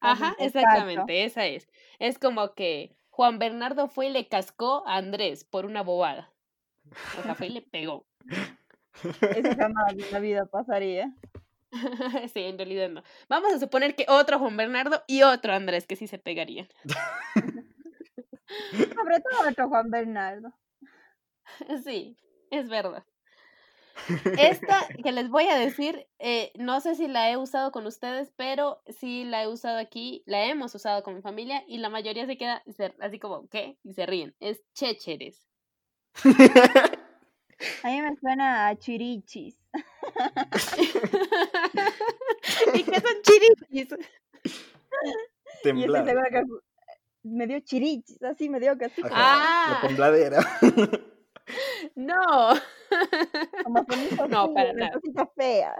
Ajá, 0.00 0.36
exactamente, 0.38 1.24
esa 1.24 1.46
es. 1.46 1.68
Es 1.98 2.18
como 2.18 2.54
que 2.54 2.96
Juan 3.10 3.38
Bernardo 3.38 3.88
fue 3.88 4.06
y 4.08 4.10
le 4.10 4.28
cascó 4.28 4.86
a 4.86 4.96
Andrés 4.96 5.44
por 5.44 5.66
una 5.66 5.82
bobada. 5.82 6.32
O 7.18 7.22
sea, 7.22 7.34
fue 7.34 7.48
y 7.48 7.50
le 7.50 7.62
pegó. 7.62 8.06
Eso 9.02 9.56
jamás 9.56 9.92
en 9.92 10.12
la 10.12 10.18
vida 10.20 10.46
pasaría. 10.46 11.12
sí, 12.32 12.40
en 12.40 12.58
realidad 12.58 12.88
no. 12.88 13.02
Vamos 13.28 13.52
a 13.52 13.58
suponer 13.58 13.94
que 13.94 14.06
otro 14.08 14.38
Juan 14.38 14.56
Bernardo 14.56 15.02
y 15.06 15.22
otro 15.22 15.52
Andrés 15.52 15.86
que 15.86 15.96
sí 15.96 16.06
se 16.06 16.18
pegarían. 16.18 16.68
Sobre 18.72 19.20
todo 19.20 19.42
nuestro 19.42 19.68
Juan 19.68 19.90
Bernardo. 19.90 20.52
Sí, 21.84 22.16
es 22.50 22.68
verdad. 22.68 23.04
Esta 24.38 24.86
que 25.02 25.12
les 25.12 25.28
voy 25.28 25.48
a 25.48 25.58
decir, 25.58 26.06
eh, 26.18 26.52
no 26.56 26.80
sé 26.80 26.94
si 26.94 27.08
la 27.08 27.30
he 27.30 27.36
usado 27.36 27.72
con 27.72 27.86
ustedes, 27.86 28.32
pero 28.36 28.80
sí 28.86 29.24
la 29.24 29.42
he 29.42 29.48
usado 29.48 29.78
aquí, 29.78 30.22
la 30.26 30.44
hemos 30.46 30.74
usado 30.74 31.02
con 31.02 31.14
mi 31.14 31.22
familia 31.22 31.64
y 31.66 31.78
la 31.78 31.88
mayoría 31.88 32.26
se 32.26 32.36
queda 32.36 32.62
así 33.00 33.18
como, 33.18 33.48
¿qué? 33.48 33.76
Y 33.82 33.94
se 33.94 34.06
ríen. 34.06 34.34
Es 34.40 34.62
chécheres. 34.74 35.48
A 37.82 37.88
mí 37.88 38.00
me 38.00 38.16
suena 38.16 38.68
a 38.68 38.76
chirichis. 38.76 39.56
¿Y 42.74 42.82
qué 42.82 43.00
son 43.00 43.22
chirichis? 43.22 43.94
Y 45.64 45.84
estoy 45.84 46.04
segura 46.06 46.28
que 46.30 46.42
me 47.24 47.46
dio 47.46 47.58
chirichis, 47.60 48.22
así 48.22 48.48
me 48.48 48.60
dio 48.60 48.78
que 48.78 48.84
así. 48.86 49.02
Ah. 49.10 49.80
La 49.82 49.88
tembladera. 49.88 50.40
No. 51.94 52.54
Como 53.64 53.86
no, 54.28 54.54
para 54.54 54.72
nada. 54.72 55.00
fea. 55.36 55.74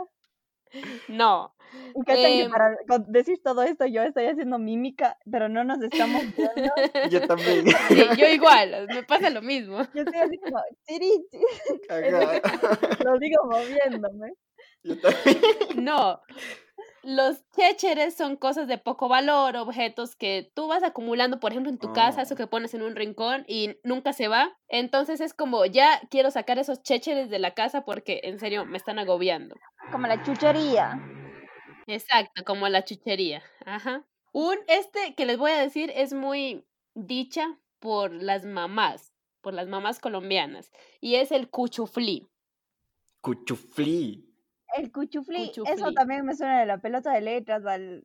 No. 1.08 1.54
Y 1.94 2.42
em 2.42 2.50
para 2.50 2.76
decir 3.08 3.40
todo 3.42 3.62
esto 3.62 3.86
yo 3.86 4.02
estoy 4.02 4.26
haciendo 4.26 4.58
mímica, 4.58 5.18
pero 5.30 5.48
no 5.48 5.64
nos 5.64 5.82
estamos 5.82 6.22
viendo. 6.34 6.72
Yo 7.10 7.26
también. 7.26 7.66
Sí, 7.88 8.04
yo 8.16 8.26
igual, 8.28 8.86
me 8.88 9.02
pasa 9.02 9.30
lo 9.30 9.42
mismo. 9.42 9.78
Yo 9.94 10.02
estoy 10.02 10.20
así 10.20 10.38
como, 10.38 10.58
chirichi. 10.86 11.38
Lo 13.04 13.18
digo 13.18 13.44
moviéndome. 13.50 14.32
Yo 14.82 14.98
también. 14.98 15.84
No, 15.84 16.20
los 17.08 17.42
chécheres 17.56 18.14
son 18.14 18.36
cosas 18.36 18.68
de 18.68 18.76
poco 18.76 19.08
valor, 19.08 19.56
objetos 19.56 20.14
que 20.14 20.52
tú 20.54 20.66
vas 20.66 20.82
acumulando, 20.82 21.40
por 21.40 21.52
ejemplo, 21.52 21.72
en 21.72 21.78
tu 21.78 21.94
casa, 21.94 22.20
eso 22.20 22.34
oh. 22.34 22.36
que 22.36 22.46
pones 22.46 22.74
en 22.74 22.82
un 22.82 22.96
rincón 22.96 23.46
y 23.48 23.76
nunca 23.82 24.12
se 24.12 24.28
va. 24.28 24.58
Entonces 24.68 25.22
es 25.22 25.32
como, 25.32 25.64
ya 25.64 26.02
quiero 26.10 26.30
sacar 26.30 26.58
esos 26.58 26.82
chécheres 26.82 27.30
de 27.30 27.38
la 27.38 27.54
casa 27.54 27.86
porque 27.86 28.20
en 28.24 28.38
serio 28.38 28.66
me 28.66 28.76
están 28.76 28.98
agobiando. 28.98 29.56
Como 29.90 30.06
la 30.06 30.22
chuchería. 30.22 31.00
Exacto, 31.86 32.44
como 32.44 32.68
la 32.68 32.84
chuchería. 32.84 33.42
Ajá. 33.64 34.04
Un, 34.34 34.56
este 34.66 35.14
que 35.14 35.24
les 35.24 35.38
voy 35.38 35.52
a 35.52 35.62
decir 35.62 35.90
es 35.96 36.12
muy 36.12 36.66
dicha 36.94 37.58
por 37.78 38.12
las 38.12 38.44
mamás, 38.44 39.14
por 39.40 39.54
las 39.54 39.66
mamás 39.66 39.98
colombianas, 39.98 40.70
y 41.00 41.14
es 41.14 41.32
el 41.32 41.48
cuchuflí. 41.48 42.28
Cuchuflí. 43.22 44.27
El 44.76 44.92
cuchuflí, 44.92 45.52
eso 45.66 45.92
también 45.92 46.24
me 46.24 46.34
suena 46.34 46.60
de 46.60 46.66
la 46.66 46.78
pelota 46.78 47.12
de 47.12 47.20
letras 47.20 47.64
al... 47.66 48.04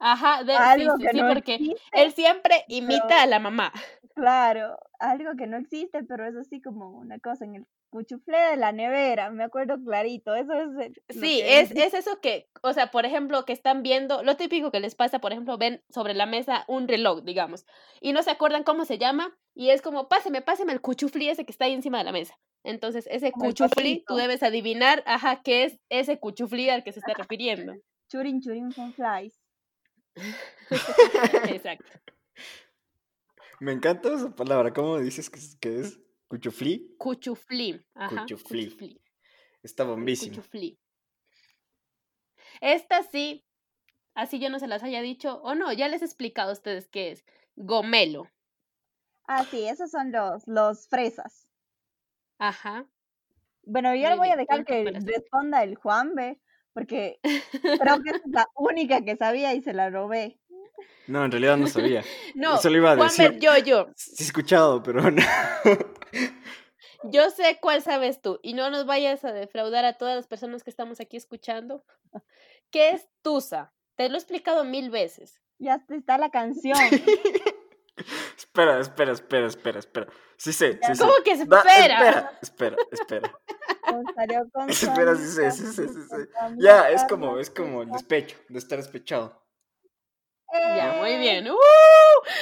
Ajá, 0.00 0.44
de, 0.44 0.54
algo 0.54 0.96
sí, 0.96 1.06
sí, 1.10 1.20
porque 1.28 1.76
él 1.92 2.12
siempre 2.12 2.64
imita 2.68 3.22
a 3.22 3.26
la 3.26 3.40
mamá. 3.40 3.72
Claro, 4.14 4.78
algo 5.00 5.32
que 5.36 5.46
no 5.46 5.56
existe, 5.56 6.04
pero 6.04 6.26
es 6.26 6.36
así 6.36 6.60
como 6.60 6.90
una 6.90 7.18
cosa 7.18 7.44
en 7.44 7.56
el 7.56 7.66
cuchuflé 7.90 8.38
de 8.38 8.56
la 8.56 8.72
nevera, 8.72 9.30
me 9.30 9.44
acuerdo 9.44 9.76
clarito, 9.82 10.34
eso 10.34 10.52
es... 10.80 10.92
Sí, 11.08 11.40
es, 11.42 11.70
es 11.72 11.94
eso 11.94 12.20
que, 12.20 12.48
o 12.62 12.72
sea, 12.72 12.90
por 12.90 13.06
ejemplo, 13.06 13.44
que 13.44 13.52
están 13.52 13.82
viendo, 13.82 14.22
lo 14.22 14.36
típico 14.36 14.70
que 14.70 14.80
les 14.80 14.94
pasa, 14.94 15.20
por 15.20 15.32
ejemplo, 15.32 15.58
ven 15.58 15.82
sobre 15.88 16.14
la 16.14 16.26
mesa 16.26 16.64
un 16.68 16.86
reloj, 16.86 17.22
digamos, 17.22 17.66
y 18.00 18.12
no 18.12 18.22
se 18.22 18.30
acuerdan 18.30 18.62
cómo 18.64 18.84
se 18.84 18.98
llama, 18.98 19.36
y 19.54 19.70
es 19.70 19.82
como, 19.82 20.08
páseme, 20.08 20.42
páseme 20.42 20.72
el 20.72 20.80
cuchuflí 20.80 21.28
ese 21.28 21.44
que 21.44 21.52
está 21.52 21.64
ahí 21.64 21.72
encima 21.72 21.98
de 21.98 22.04
la 22.04 22.12
mesa. 22.12 22.38
Entonces, 22.64 23.06
ese 23.10 23.32
cuchuflí, 23.32 24.04
tú 24.06 24.16
debes 24.16 24.42
adivinar, 24.42 25.02
ajá, 25.06 25.42
qué 25.42 25.64
es 25.64 25.78
ese 25.88 26.18
cuchuflí 26.18 26.68
al 26.68 26.84
que 26.84 26.92
se 26.92 27.00
está 27.00 27.14
refiriendo. 27.28 27.74
Churin, 28.08 28.40
churin, 28.40 28.72
con 28.72 28.92
flies. 28.92 29.40
Exacto. 31.50 31.86
Me 33.60 33.72
encanta 33.72 34.12
esa 34.14 34.34
palabra, 34.34 34.72
¿cómo 34.72 34.98
dices 34.98 35.30
que, 35.30 35.40
que 35.60 35.80
es? 35.80 36.00
¿Cuchuflí? 36.28 36.94
Cuchuflí, 36.98 37.84
ajá. 37.94 38.20
Cuchuflí. 38.22 39.00
Está 39.62 39.84
bombísimo. 39.84 40.36
Cuchuflí. 40.36 40.78
Esta 42.60 43.02
sí, 43.02 43.46
así 44.14 44.38
yo 44.38 44.50
no 44.50 44.58
se 44.58 44.66
las 44.66 44.82
haya 44.82 45.00
dicho, 45.00 45.40
o 45.42 45.54
no, 45.54 45.72
ya 45.72 45.88
les 45.88 46.02
he 46.02 46.04
explicado 46.04 46.50
a 46.50 46.54
ustedes 46.54 46.88
qué 46.88 47.12
es. 47.12 47.24
Gomelo. 47.56 48.28
Ah, 49.26 49.44
sí, 49.44 49.66
esos 49.66 49.90
son 49.90 50.12
los, 50.12 50.46
los 50.46 50.88
fresas. 50.88 51.47
Ajá. 52.38 52.86
Bueno, 53.64 53.94
yo 53.94 54.08
le 54.08 54.16
voy 54.16 54.28
a 54.28 54.36
dejar 54.36 54.64
que 54.64 54.84
responda 55.04 55.62
el 55.62 55.74
Juanbe, 55.74 56.40
porque 56.72 57.20
creo 57.22 58.02
que 58.02 58.10
es 58.10 58.22
la 58.26 58.46
única 58.54 59.04
que 59.04 59.16
sabía 59.16 59.54
y 59.54 59.62
se 59.62 59.72
la 59.72 59.90
robé. 59.90 60.38
No, 61.06 61.24
en 61.24 61.30
realidad 61.30 61.56
no 61.56 61.66
sabía. 61.66 62.02
no, 62.34 62.56
Eso 62.56 62.70
iba 62.70 62.92
a 62.92 62.96
decir. 62.96 63.38
yo, 63.38 63.56
yo. 63.58 63.88
Sí 63.96 64.22
he 64.22 64.26
escuchado, 64.26 64.82
pero 64.82 65.10
no. 65.10 65.22
Yo 67.04 67.30
sé 67.30 67.58
cuál 67.60 67.82
sabes 67.82 68.20
tú 68.20 68.40
y 68.42 68.54
no 68.54 68.70
nos 68.70 68.84
vayas 68.84 69.24
a 69.24 69.32
defraudar 69.32 69.84
a 69.84 69.94
todas 69.94 70.16
las 70.16 70.26
personas 70.26 70.64
que 70.64 70.70
estamos 70.70 71.00
aquí 71.00 71.16
escuchando. 71.16 71.84
¿Qué 72.70 72.90
es 72.90 73.08
Tusa? 73.22 73.72
Te 73.94 74.08
lo 74.08 74.16
he 74.16 74.18
explicado 74.18 74.64
mil 74.64 74.90
veces. 74.90 75.40
Ya 75.58 75.84
está 75.88 76.18
la 76.18 76.30
canción. 76.30 76.78
espera, 78.36 78.80
espera, 78.80 79.12
espera, 79.12 79.46
espera, 79.46 79.78
espera. 79.78 80.06
Sí 80.36 80.52
sé, 80.52 80.78
sí 80.82 80.98
¿Cómo 80.98 81.12
que 81.24 81.32
espera? 81.32 81.58
espera, 81.66 82.38
espera, 82.40 82.76
espera. 82.92 83.38
espera, 84.68 85.16
sí 85.16 85.26
sé, 85.26 85.50
sí 85.50 85.66
sé, 85.66 85.88
sí 85.88 86.02
sé. 86.08 86.28
Ya, 86.58 86.90
es 86.90 87.04
como, 87.04 87.38
es 87.38 87.50
como 87.50 87.82
el 87.82 87.90
despecho, 87.90 88.36
de 88.48 88.58
estar 88.58 88.78
despechado. 88.78 89.48
Ya, 90.52 90.96
muy 90.98 91.16
bien. 91.18 91.48
¡Uh! 91.50 91.56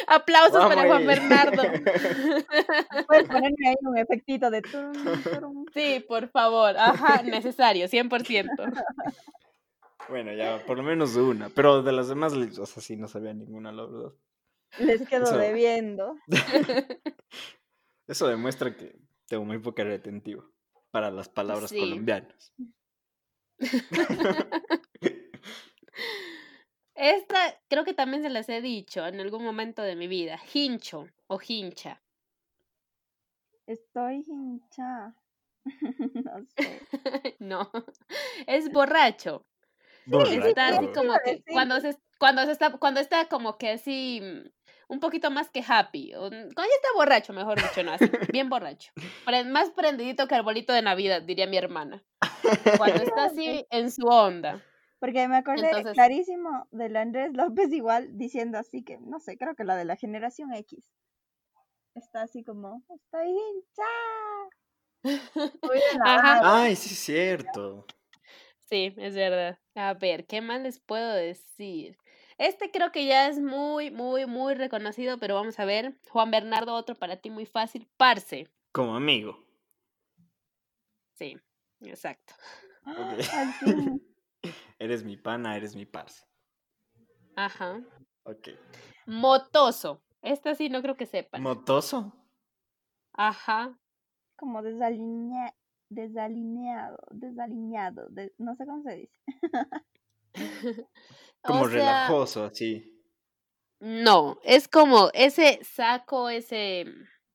Aplausos 0.07 0.65
para 0.65 0.87
Juan 0.87 1.07
Bernardo. 1.07 1.63
Puedes 3.07 3.29
ponerme 3.29 3.69
ahí 3.69 3.75
un 3.83 3.99
efectito 3.99 4.51
de... 4.51 4.63
Sí, 5.75 6.05
por 6.07 6.29
favor. 6.29 6.77
Ajá, 6.77 7.23
necesario, 7.23 7.87
100%. 7.87 8.85
Bueno, 10.09 10.33
ya, 10.33 10.65
por 10.65 10.77
lo 10.77 10.83
menos 10.85 11.17
una. 11.17 11.49
Pero 11.51 11.83
de 11.83 11.93
las 11.93 12.09
demás, 12.09 12.33
o 12.33 12.67
sea, 12.67 12.83
sí, 12.83 12.97
no 12.97 13.09
sabía 13.09 13.35
ninguna, 13.35 13.73
la 13.73 13.85
verdad. 13.87 14.13
Les 14.79 15.09
quedo 15.09 15.37
debiendo. 15.39 16.17
Eso 18.07 18.29
demuestra 18.29 18.77
que 18.77 18.99
tengo 19.27 19.45
muy 19.45 19.59
poca 19.59 19.85
retentiva 19.85 20.45
para 20.91 21.11
las 21.11 21.29
palabras 21.29 21.73
colombianas. 21.73 22.55
Esta 26.95 27.61
creo 27.69 27.85
que 27.85 27.93
también 27.95 28.23
se 28.23 28.31
las 28.31 28.49
he 28.49 28.63
dicho 28.63 29.07
en 29.07 29.21
algún 29.21 29.45
momento 29.45 29.83
de 29.83 29.97
mi 29.97 30.07
vida. 30.07 30.41
Hincho 30.53 31.09
o 31.27 31.39
hincha. 31.47 32.03
Estoy 33.67 34.25
hincha. 34.27 35.15
no 35.65 36.47
sé. 36.57 37.37
no, 37.41 37.71
es 38.47 38.71
borracho. 38.71 39.45
Está 40.07 40.69
así 40.69 40.87
como 40.95 41.15
que 41.25 41.43
cuando 41.51 41.81
se, 41.81 41.99
cuando 42.19 42.45
se 42.45 42.53
está, 42.53 42.71
cuando 42.79 43.01
está 43.01 43.29
como 43.29 43.59
que 43.59 43.71
así 43.71 44.21
mm, 44.23 44.49
un 44.89 45.01
poquito 45.01 45.31
más 45.31 45.51
que 45.51 45.65
happy. 45.67 46.13
Cuando 46.13 46.53
ya 46.57 46.77
está 46.77 46.89
borracho, 46.95 47.33
mejor 47.33 47.61
dicho, 47.61 47.83
no, 47.83 47.93
así, 47.93 48.05
bien 48.33 48.49
borracho. 48.49 48.93
Más 49.47 49.71
prendidito 49.71 50.29
que 50.29 50.35
arbolito 50.35 50.73
de 50.73 50.83
Navidad, 50.83 51.23
diría 51.23 51.47
mi 51.47 51.57
hermana. 51.57 52.05
Cuando 52.77 53.03
está 53.03 53.25
así 53.27 53.67
en 53.71 53.91
su 53.91 54.07
onda. 54.07 54.63
Porque 54.99 55.29
me 55.29 55.37
acordé 55.37 55.71
clarísimo 55.93 56.67
del 56.71 56.97
Andrés 56.97 57.33
López 57.35 57.71
igual 57.73 58.17
diciendo 58.17 58.59
así 58.59 58.83
que, 58.83 58.99
no 58.99 59.21
sé, 59.21 59.37
creo 59.37 59.55
que 59.55 59.65
la 59.65 59.77
de 59.77 59.85
la 59.85 59.97
generación 59.97 60.55
X. 60.55 60.85
Está 61.95 62.23
así 62.23 62.45
como, 62.45 62.83
estoy 62.89 63.29
hincha. 63.29 63.85
Ay, 66.43 66.77
sí 66.77 66.95
es 66.95 67.01
cierto. 67.01 67.87
Sí, 68.69 68.95
es 68.97 69.15
verdad. 69.15 69.59
A 69.75 69.95
ver, 69.95 70.27
¿qué 70.27 70.41
más 70.41 70.61
les 70.61 70.81
puedo 70.81 71.13
decir? 71.13 71.97
Este 72.39 72.71
creo 72.71 72.93
que 72.93 73.07
ya 73.07 73.29
es 73.29 73.41
muy, 73.41 73.91
muy, 73.91 74.27
muy 74.27 74.55
reconocido, 74.55 75.19
pero 75.19 75.35
vamos 75.35 75.59
a 75.59 75.65
ver. 75.65 75.99
Juan 76.11 76.31
Bernardo, 76.31 76.75
otro 76.75 76.95
para 76.95 77.17
ti 77.17 77.31
muy 77.31 77.47
fácil. 77.47 77.89
Parce. 77.97 78.49
Como 78.73 78.95
amigo. 78.95 79.43
Sí, 81.15 81.37
exacto. 81.81 82.35
Eres 84.79 85.03
mi 85.03 85.17
pana, 85.17 85.57
eres 85.57 85.75
mi 85.75 85.87
parce. 85.87 86.27
Ajá. 87.35 87.83
Ok. 88.25 88.49
Motoso. 89.07 90.03
Esta 90.23 90.55
sí 90.55 90.69
no 90.69 90.83
creo 90.83 90.97
que 90.97 91.07
sepan. 91.07 91.43
¿Motoso? 91.43 92.13
Ajá. 93.13 93.79
Como 94.37 94.63
desalinea... 94.63 95.55
desalineado, 95.89 96.99
desalineado, 97.11 98.09
no 98.39 98.55
sé 98.57 98.67
cómo 98.67 98.83
se 98.83 98.97
dice. 98.97 99.21
como 101.47 101.67
relajoso, 101.67 102.45
así. 102.45 102.93
No, 103.81 104.39
es 104.43 104.69
como 104.69 105.11
ese 105.13 105.61
saco, 105.63 106.31
ese 106.31 106.87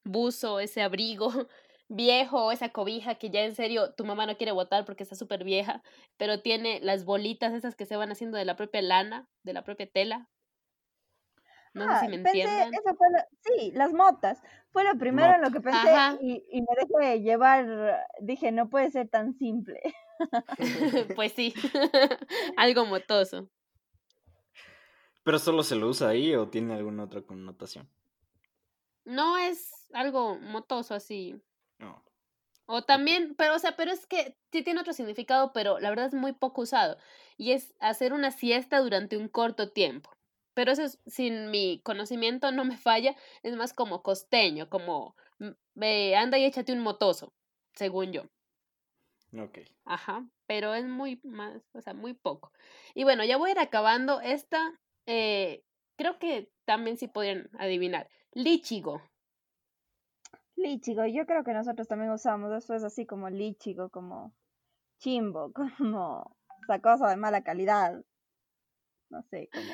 buzo, 0.04 0.58
ese 0.60 0.82
abrigo 0.82 1.28
viejo, 1.88 2.50
esa 2.52 2.70
cobija 2.70 3.14
que 3.16 3.30
ya 3.30 3.42
en 3.44 3.54
serio 3.54 3.94
tu 3.94 4.04
mamá 4.04 4.26
no 4.26 4.36
quiere 4.36 4.52
botar 4.52 4.84
porque 4.84 5.04
está 5.04 5.14
súper 5.14 5.44
vieja, 5.44 5.82
pero 6.16 6.40
tiene 6.42 6.80
las 6.82 7.04
bolitas 7.04 7.52
esas 7.54 7.76
que 7.76 7.86
se 7.86 7.96
van 7.96 8.10
haciendo 8.10 8.38
de 8.38 8.44
la 8.44 8.56
propia 8.56 8.82
lana, 8.82 9.28
de 9.44 9.52
la 9.52 9.62
propia 9.64 9.86
tela. 9.90 10.28
No 11.74 11.84
sé 11.88 11.94
Ah, 11.94 12.00
si 12.00 12.08
me 12.08 12.16
pensé, 12.16 12.28
entiendan. 12.28 12.72
eso 12.74 12.94
fue 12.96 13.08
lo- 13.10 13.18
sí, 13.40 13.72
las 13.74 13.92
motas. 13.92 14.42
Fue 14.72 14.84
lo 14.84 14.98
primero 14.98 15.34
en 15.34 15.42
lo 15.42 15.50
que 15.50 15.60
pensé 15.60 15.94
y, 16.20 16.44
y 16.50 16.60
me 16.60 16.66
dejé 17.00 17.20
llevar. 17.22 18.06
Dije, 18.20 18.52
no 18.52 18.68
puede 18.68 18.90
ser 18.90 19.08
tan 19.08 19.32
simple. 19.38 19.80
pues 21.16 21.32
sí, 21.32 21.54
algo 22.56 22.84
motoso. 22.86 23.48
¿Pero 25.24 25.38
solo 25.38 25.62
se 25.62 25.76
lo 25.76 25.88
usa 25.88 26.08
ahí 26.08 26.34
o 26.34 26.48
tiene 26.48 26.74
alguna 26.74 27.04
otra 27.04 27.22
connotación? 27.22 27.88
No 29.04 29.38
es 29.38 29.88
algo 29.92 30.38
motoso 30.38 30.94
así. 30.94 31.40
No. 31.78 32.02
O 32.66 32.82
también, 32.82 33.34
pero 33.36 33.56
o 33.56 33.58
sea, 33.58 33.76
pero 33.76 33.92
es 33.92 34.06
que 34.06 34.36
sí 34.50 34.62
tiene 34.62 34.80
otro 34.80 34.92
significado, 34.92 35.52
pero 35.52 35.78
la 35.80 35.90
verdad 35.90 36.06
es 36.06 36.14
muy 36.14 36.32
poco 36.32 36.62
usado. 36.62 36.96
Y 37.36 37.52
es 37.52 37.74
hacer 37.80 38.12
una 38.12 38.30
siesta 38.30 38.80
durante 38.80 39.16
un 39.16 39.28
corto 39.28 39.70
tiempo. 39.70 40.10
Pero 40.54 40.72
eso 40.72 40.82
es, 40.82 40.98
sin 41.06 41.50
mi 41.50 41.80
conocimiento 41.82 42.52
no 42.52 42.64
me 42.64 42.76
falla, 42.76 43.16
es 43.42 43.56
más 43.56 43.72
como 43.72 44.02
costeño, 44.02 44.68
como 44.68 45.16
ve, 45.74 46.14
anda 46.16 46.38
y 46.38 46.44
échate 46.44 46.72
un 46.72 46.80
motoso, 46.80 47.32
según 47.74 48.12
yo. 48.12 48.24
Ok. 49.38 49.60
Ajá, 49.84 50.28
pero 50.46 50.74
es 50.74 50.86
muy 50.86 51.20
más, 51.24 51.62
o 51.72 51.80
sea, 51.80 51.94
muy 51.94 52.12
poco. 52.12 52.52
Y 52.94 53.04
bueno, 53.04 53.24
ya 53.24 53.38
voy 53.38 53.50
a 53.50 53.52
ir 53.52 53.58
acabando. 53.58 54.20
Esta, 54.20 54.78
eh, 55.06 55.64
creo 55.96 56.18
que 56.18 56.50
también 56.64 56.96
sí 56.96 57.08
podrían 57.08 57.50
adivinar. 57.58 58.08
Lichigo. 58.32 59.02
Lichigo, 60.56 61.06
yo 61.06 61.26
creo 61.26 61.44
que 61.44 61.52
nosotros 61.52 61.88
también 61.88 62.10
usamos. 62.12 62.52
Eso 62.52 62.74
es 62.74 62.84
así 62.84 63.06
como 63.06 63.30
lichigo, 63.30 63.90
como 63.90 64.34
chimbo, 64.98 65.52
como 65.78 66.36
esa 66.62 66.80
cosa 66.80 67.08
de 67.08 67.16
mala 67.16 67.42
calidad. 67.42 68.02
No 69.10 69.22
sé, 69.22 69.48
como. 69.52 69.72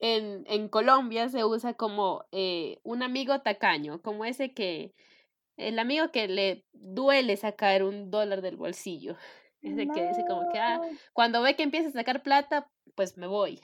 En, 0.00 0.44
en 0.46 0.68
Colombia 0.68 1.28
se 1.28 1.44
usa 1.44 1.74
como 1.74 2.24
eh, 2.30 2.78
un 2.84 3.02
amigo 3.02 3.40
tacaño, 3.40 4.00
como 4.00 4.24
ese 4.24 4.54
que, 4.54 4.94
el 5.56 5.78
amigo 5.80 6.12
que 6.12 6.28
le 6.28 6.64
duele 6.72 7.36
sacar 7.36 7.82
un 7.82 8.10
dólar 8.10 8.42
del 8.42 8.56
bolsillo. 8.56 9.16
Ese 9.60 9.88
que 9.88 10.06
dice 10.06 10.24
como 10.24 10.48
que, 10.52 10.60
ah, 10.60 10.76
"No, 10.78 10.84
cuando 11.12 11.42
ve 11.42 11.56
que 11.56 11.64
empieza 11.64 11.88
a 11.88 11.92
sacar 11.92 12.22
plata, 12.22 12.70
pues 12.98 13.16
me 13.16 13.28
voy. 13.28 13.60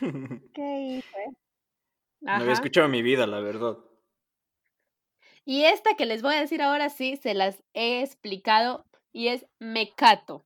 ¿Qué 0.54 0.80
hice? 0.80 1.24
No 2.20 2.32
había 2.32 2.52
escuchado 2.52 2.86
en 2.86 2.90
mi 2.90 3.00
vida, 3.00 3.24
la 3.28 3.38
verdad. 3.38 3.78
Y 5.44 5.66
esta 5.66 5.94
que 5.94 6.04
les 6.04 6.20
voy 6.20 6.34
a 6.34 6.40
decir 6.40 6.60
ahora 6.62 6.88
sí, 6.90 7.16
se 7.16 7.32
las 7.34 7.62
he 7.74 8.02
explicado 8.02 8.86
y 9.12 9.28
es 9.28 9.46
mecato. 9.60 10.44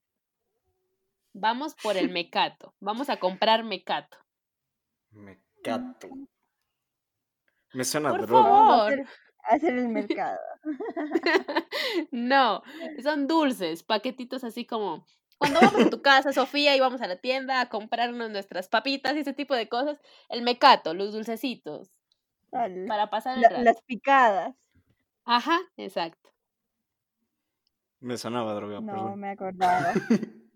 Vamos 1.32 1.74
por 1.82 1.96
el 1.96 2.10
mecato. 2.12 2.74
Vamos 2.78 3.08
a 3.08 3.16
comprar 3.16 3.64
mecato. 3.64 4.18
Me 5.10 5.40
cato. 5.62 6.10
Me 7.72 7.84
suena 7.84 8.10
Por 8.10 8.26
droga. 8.26 8.42
favor. 8.44 9.04
Hacer 9.44 9.78
el 9.78 9.88
mercado. 9.88 10.40
no, 12.10 12.62
son 13.02 13.26
dulces, 13.26 13.82
paquetitos 13.82 14.44
así 14.44 14.66
como 14.66 15.06
cuando 15.52 15.60
vamos 15.60 15.86
a 15.86 15.90
tu 15.90 16.02
casa, 16.02 16.32
Sofía, 16.32 16.74
y 16.76 16.80
vamos 16.80 17.00
a 17.00 17.06
la 17.06 17.16
tienda 17.16 17.60
a 17.60 17.68
comprarnos 17.68 18.30
nuestras 18.30 18.68
papitas 18.68 19.14
y 19.16 19.20
ese 19.20 19.32
tipo 19.32 19.54
de 19.54 19.68
cosas, 19.68 19.98
el 20.28 20.42
mecato, 20.42 20.94
los 20.94 21.12
dulcecitos, 21.12 21.90
Al- 22.52 22.86
para 22.86 23.10
pasar 23.10 23.36
el 23.36 23.42
la- 23.42 23.48
rato. 23.50 23.62
las 23.62 23.82
picadas. 23.82 24.54
Ajá, 25.24 25.58
exacto. 25.76 26.30
Me 28.00 28.16
sonaba 28.18 28.52
droga, 28.54 28.80
No 28.80 28.86
perdón. 28.92 29.20
me 29.20 29.30
acordaba. 29.30 29.92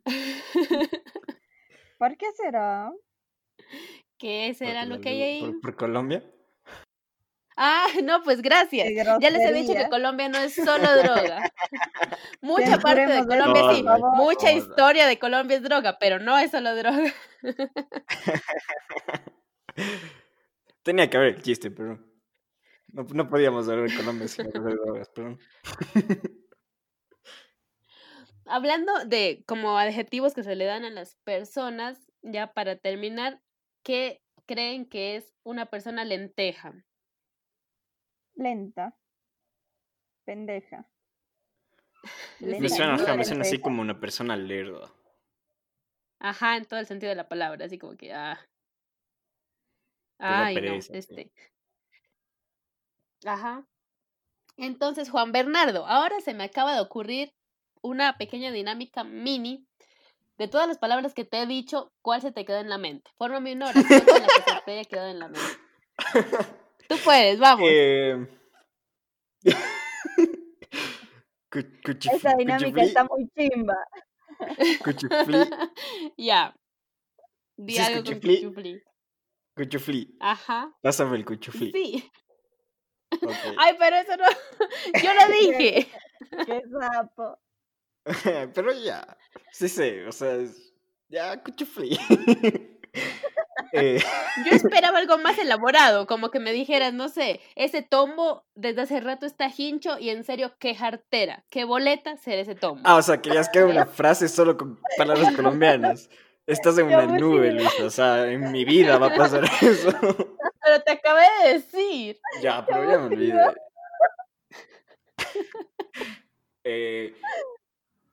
¿Por 1.99 2.17
qué 2.17 2.27
será? 2.37 2.93
¿Qué 4.19 4.55
será 4.55 4.85
lo 4.85 5.01
que 5.01 5.09
hay 5.11 5.23
ahí? 5.23 5.41
¿Por, 5.41 5.61
por 5.61 5.77
Colombia? 5.77 6.23
Ah, 7.61 7.89
no, 8.05 8.23
pues 8.23 8.41
gracias. 8.41 8.89
Ya 9.21 9.31
les 9.31 9.43
he 9.43 9.53
dicho 9.53 9.75
que. 9.75 9.89
Colombia 9.89 10.29
no 10.29 10.39
es 10.39 10.55
solo 10.55 10.97
droga. 11.03 11.53
Mucha 12.41 12.79
parte 12.79 13.07
de 13.07 13.27
Colombia 13.27 13.63
sí, 13.75 13.85
mucha 14.15 14.53
historia 14.53 15.09
de 15.09 15.19
Colombia 15.19 15.57
es 15.57 15.65
droga, 15.65 15.99
pero 15.99 16.21
no 16.21 16.39
es 16.39 16.53
solo 16.53 16.77
droga. 16.77 17.13
Tenía 20.85 21.11
que 21.11 21.17
haber 21.17 21.35
el 21.35 21.43
chiste, 21.43 21.73
pero 21.73 21.99
no, 22.93 23.03
no 23.03 23.29
podíamos 23.29 23.69
hablar 23.69 23.91
de 23.91 23.97
Colombia 23.97 24.29
sin 24.29 24.47
hablar 24.47 24.63
de 24.63 24.75
drogas, 24.77 25.09
perdón. 25.09 25.41
Hablando 28.47 28.93
de 29.05 29.43
como 29.47 29.79
adjetivos 29.79 30.33
que 30.33 30.45
se 30.45 30.55
le 30.55 30.65
dan 30.65 30.85
a 30.85 30.91
las 30.91 31.17
personas, 31.25 31.99
ya 32.23 32.53
para 32.55 32.77
terminar, 32.77 33.43
¿qué 33.83 34.23
creen 34.47 34.89
que 34.89 35.17
es 35.17 35.35
una 35.43 35.67
persona 35.67 36.05
lenteja? 36.05 36.85
Lenta. 38.39 38.97
Pendeja. 40.25 40.89
Me 42.41 42.61
Me 42.61 42.69
suena, 42.69 42.95
ajá, 42.95 43.07
me 43.07 43.15
eres 43.15 43.29
suena 43.29 43.43
así 43.43 43.61
como 43.61 43.83
una 43.83 43.99
persona 43.99 44.37
lerda. 44.37 44.93
Ajá, 46.21 46.57
en 46.57 46.65
todo 46.65 46.79
el 46.79 46.87
sentido 46.87 47.11
de 47.11 47.17
la 47.17 47.29
palabra, 47.29 47.67
así 47.67 47.79
como 47.79 47.97
que, 47.97 48.13
ah. 48.13 48.39
Ay, 50.19 50.55
no, 50.55 50.61
pereza, 50.61 50.93
este. 50.97 51.33
Ajá. 53.25 53.67
Entonces, 54.57 55.11
Juan 55.11 55.33
Bernardo, 55.33 55.87
ahora 55.87 56.21
se 56.21 56.35
me 56.35 56.45
acaba 56.45 56.75
de 56.75 56.81
ocurrir 56.81 57.35
una 57.83 58.17
pequeña 58.19 58.53
dinámica 58.53 59.03
mini 59.03 59.67
de 60.37 60.47
todas 60.47 60.69
las 60.69 60.79
palabras 60.79 61.15
que 61.15 61.25
te 61.25 61.43
he 61.43 61.47
dicho, 61.47 61.93
¿cuál 62.03 62.21
se 62.21 62.31
te 62.31 62.45
quedó 62.45 62.59
en 62.59 62.69
la 62.69 62.79
mente? 62.79 63.11
Fórmame 63.17 63.53
una 63.53 63.71
oración 63.71 64.01
con 64.05 64.21
la 64.21 64.27
que 64.27 64.53
se 64.53 64.61
te 64.65 64.73
haya 64.73 64.85
quedado 64.85 65.09
en 65.09 65.19
la 65.19 65.29
mente. 65.29 65.59
Tú 66.89 66.97
puedes, 67.05 67.39
vamos. 67.39 67.69
Eh... 67.73 68.27
cuchif- 71.51 72.13
Esa 72.15 72.35
dinámica 72.35 72.83
está 72.83 73.05
muy 73.05 73.29
chimba. 73.37 73.77
cuchuflí, 74.85 75.39
ya. 76.19 76.55
Di 77.57 77.75
¿Sí 77.75 77.93
con 77.95 78.03
cuchuflí. 78.05 78.83
cuchuflí. 79.57 80.17
Ajá. 80.21 80.73
Pásame 80.83 81.17
el 81.17 81.25
cuchuflí. 81.25 81.73
Sí. 81.73 82.11
Ay, 83.59 83.75
pero 83.79 83.97
eso 83.97 84.17
no. 84.17 84.27
Yo 85.03 85.15
lo 85.15 85.27
dije. 85.33 85.89
Qué 86.47 86.63
sapo. 86.71 87.39
Pero 88.55 88.73
ya, 88.73 89.17
sí 89.53 89.69
sé, 89.69 90.07
o 90.07 90.13
sea, 90.13 90.35
es- 90.37 90.75
ya, 91.09 91.43
cuchuflí. 91.43 91.99
Eh, 93.73 94.01
Yo 94.47 94.53
esperaba 94.57 94.99
algo 94.99 95.19
más 95.19 95.39
elaborado, 95.39 96.07
como 96.07 96.31
que 96.31 96.41
me 96.41 96.53
dijeras, 96.53 96.93
no 96.95 97.09
sé, 97.09 97.41
ese 97.57 97.83
tombo 97.83 98.45
desde 98.55 98.83
hace 98.83 99.01
rato 99.01 99.27
está 99.27 99.51
hincho 99.57 99.99
y 99.99 100.11
en 100.11 100.25
serio, 100.25 100.55
qué 100.59 100.75
jartera, 100.75 101.45
qué 101.51 101.65
boleta 101.65 102.17
ser 102.17 102.39
ese 102.39 102.55
tombo. 102.55 102.83
ah, 102.85 102.97
o 102.97 103.03
sea, 103.03 103.21
querías 103.21 103.49
que 103.49 103.59
haga 103.61 103.69
una 103.69 103.87
frase 103.87 104.29
solo 104.29 104.57
con 104.57 104.79
palabras 104.97 105.35
colombianas. 105.35 106.09
Estás 106.47 106.79
en 106.79 106.87
una 106.95 107.05
nube. 107.07 107.53
Luis, 107.53 107.79
o 107.81 107.91
sea, 107.91 108.31
en 108.31 108.51
mi 108.53 108.65
vida 108.65 108.97
va 108.99 109.09
a 109.09 109.15
pasar 109.15 109.45
eso. 109.61 109.91
Pero 110.01 110.83
te 110.85 110.93
acabé 110.93 111.23
de 111.45 111.53
decir. 111.55 112.19
Ya, 112.41 112.65
pero 112.65 112.85
ya 112.91 112.99
me 112.99 113.07
olvidé. 113.07 113.55
Eh, 116.65 117.15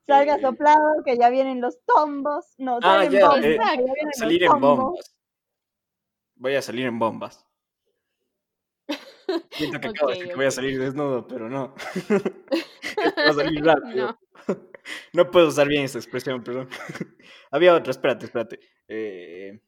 Salga 0.07 0.35
eh, 0.35 0.41
soplado, 0.41 1.03
que 1.03 1.17
ya 1.17 1.29
vienen 1.29 1.61
los 1.61 1.79
tombos. 1.85 2.45
No, 2.57 2.77
Ah, 2.83 3.03
salen 3.05 3.11
ya, 3.11 3.19
eh, 3.19 3.41
que 3.41 3.55
ya 3.57 3.71
vienen 3.71 4.05
los 4.05 4.15
salir 4.17 4.43
en 4.43 4.59
bombas. 4.59 5.14
Voy 6.35 6.55
a 6.55 6.61
salir 6.61 6.85
en 6.85 6.99
bombas. 6.99 7.45
Siento 9.51 9.79
que 9.79 9.87
acabo 9.87 10.09
de 10.09 10.15
decir 10.15 10.29
que 10.29 10.35
voy 10.35 10.45
a 10.45 10.51
salir 10.51 10.79
desnudo, 10.79 11.27
pero 11.27 11.49
no. 11.49 11.73
Va 13.17 13.29
a 13.29 13.33
salir 13.33 13.63
rápido. 13.63 14.07
No. 14.07 14.19
No 15.13 15.31
puedo 15.31 15.47
usar 15.47 15.67
bien 15.67 15.85
esta 15.85 15.97
expresión, 15.97 16.43
perdón. 16.43 16.69
Había 17.51 17.73
otra, 17.73 17.91
espérate, 17.91 18.25
espérate. 18.25 18.59
Eh, 18.87 19.59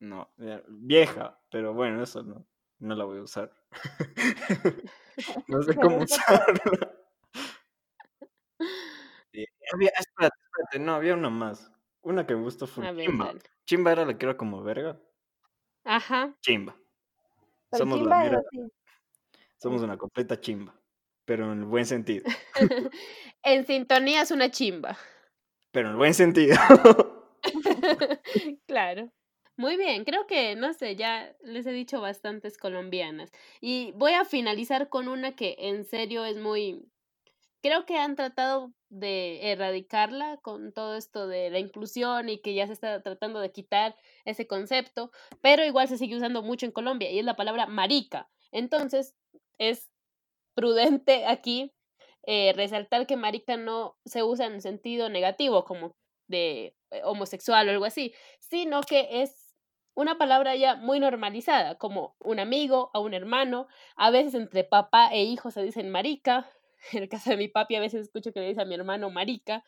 no, 0.00 0.32
vieja, 0.68 1.38
pero 1.50 1.72
bueno, 1.72 2.02
eso 2.02 2.22
no, 2.22 2.46
no 2.80 2.94
la 2.94 3.04
voy 3.04 3.18
a 3.18 3.22
usar. 3.22 3.52
no 5.48 5.62
sé 5.62 5.74
cómo 5.76 5.98
usarla. 5.98 6.92
Eh, 9.32 9.46
había, 9.72 9.90
espérate, 9.98 10.36
espérate, 10.44 10.78
no, 10.78 10.94
había 10.94 11.14
una 11.14 11.30
más. 11.30 11.70
Una 12.02 12.26
que 12.26 12.34
me 12.34 12.42
gustó 12.42 12.66
fue 12.66 12.90
ver, 12.92 13.06
Chimba. 13.06 13.34
Chimba 13.64 13.92
era 13.92 14.04
la 14.04 14.16
que 14.16 14.26
era 14.26 14.36
como 14.36 14.62
verga. 14.62 15.00
Ajá. 15.84 16.34
Chimba. 16.40 16.76
Pero 17.70 17.84
Somos 17.84 17.98
la 18.00 18.04
chimba 18.04 18.18
mera- 18.24 18.42
somos 19.58 19.82
una 19.82 19.96
completa 19.96 20.40
chimba, 20.40 20.74
pero 21.24 21.52
en 21.52 21.60
el 21.60 21.64
buen 21.64 21.86
sentido. 21.86 22.24
en 23.42 23.66
sintonía 23.66 24.22
es 24.22 24.30
una 24.30 24.50
chimba. 24.50 24.96
Pero 25.72 25.88
en 25.88 25.92
el 25.92 25.96
buen 25.98 26.14
sentido. 26.14 26.54
claro. 28.66 29.10
Muy 29.56 29.76
bien, 29.76 30.04
creo 30.04 30.26
que, 30.26 30.56
no 30.56 30.72
sé, 30.74 30.96
ya 30.96 31.32
les 31.42 31.64
he 31.66 31.70
dicho 31.72 32.00
bastantes 32.00 32.58
colombianas. 32.58 33.30
Y 33.60 33.92
voy 33.92 34.12
a 34.12 34.24
finalizar 34.24 34.88
con 34.88 35.06
una 35.08 35.36
que 35.36 35.54
en 35.58 35.84
serio 35.84 36.24
es 36.24 36.36
muy, 36.38 36.84
creo 37.62 37.86
que 37.86 37.96
han 37.98 38.16
tratado 38.16 38.72
de 38.94 39.50
erradicarla 39.50 40.38
con 40.38 40.72
todo 40.72 40.96
esto 40.96 41.26
de 41.26 41.50
la 41.50 41.58
inclusión 41.58 42.28
y 42.28 42.38
que 42.38 42.54
ya 42.54 42.66
se 42.66 42.72
está 42.72 43.02
tratando 43.02 43.40
de 43.40 43.50
quitar 43.50 43.96
ese 44.24 44.46
concepto, 44.46 45.10
pero 45.40 45.64
igual 45.64 45.88
se 45.88 45.98
sigue 45.98 46.16
usando 46.16 46.42
mucho 46.42 46.66
en 46.66 46.72
Colombia 46.72 47.10
y 47.10 47.18
es 47.18 47.24
la 47.24 47.36
palabra 47.36 47.66
marica. 47.66 48.30
Entonces, 48.52 49.16
es 49.58 49.90
prudente 50.54 51.26
aquí 51.26 51.72
eh, 52.26 52.52
resaltar 52.54 53.06
que 53.06 53.16
marica 53.16 53.56
no 53.56 53.96
se 54.04 54.22
usa 54.22 54.46
en 54.46 54.62
sentido 54.62 55.10
negativo, 55.10 55.64
como 55.64 55.96
de 56.28 56.76
eh, 56.90 57.02
homosexual 57.04 57.68
o 57.68 57.72
algo 57.72 57.84
así, 57.84 58.14
sino 58.38 58.80
que 58.82 59.22
es 59.22 59.56
una 59.94 60.18
palabra 60.18 60.56
ya 60.56 60.76
muy 60.76 61.00
normalizada, 61.00 61.76
como 61.76 62.16
un 62.20 62.38
amigo 62.38 62.90
o 62.94 63.00
un 63.00 63.14
hermano. 63.14 63.66
A 63.96 64.10
veces 64.10 64.34
entre 64.34 64.64
papá 64.64 65.08
e 65.12 65.24
hijo 65.24 65.50
se 65.50 65.62
dicen 65.62 65.90
marica. 65.90 66.48
En 66.92 67.02
el 67.02 67.08
caso 67.08 67.30
de 67.30 67.36
mi 67.36 67.48
papi 67.48 67.76
a 67.76 67.80
veces 67.80 68.02
escucho 68.02 68.32
que 68.32 68.40
le 68.40 68.48
dice 68.48 68.62
a 68.62 68.64
mi 68.64 68.74
hermano 68.74 69.10
marica. 69.10 69.64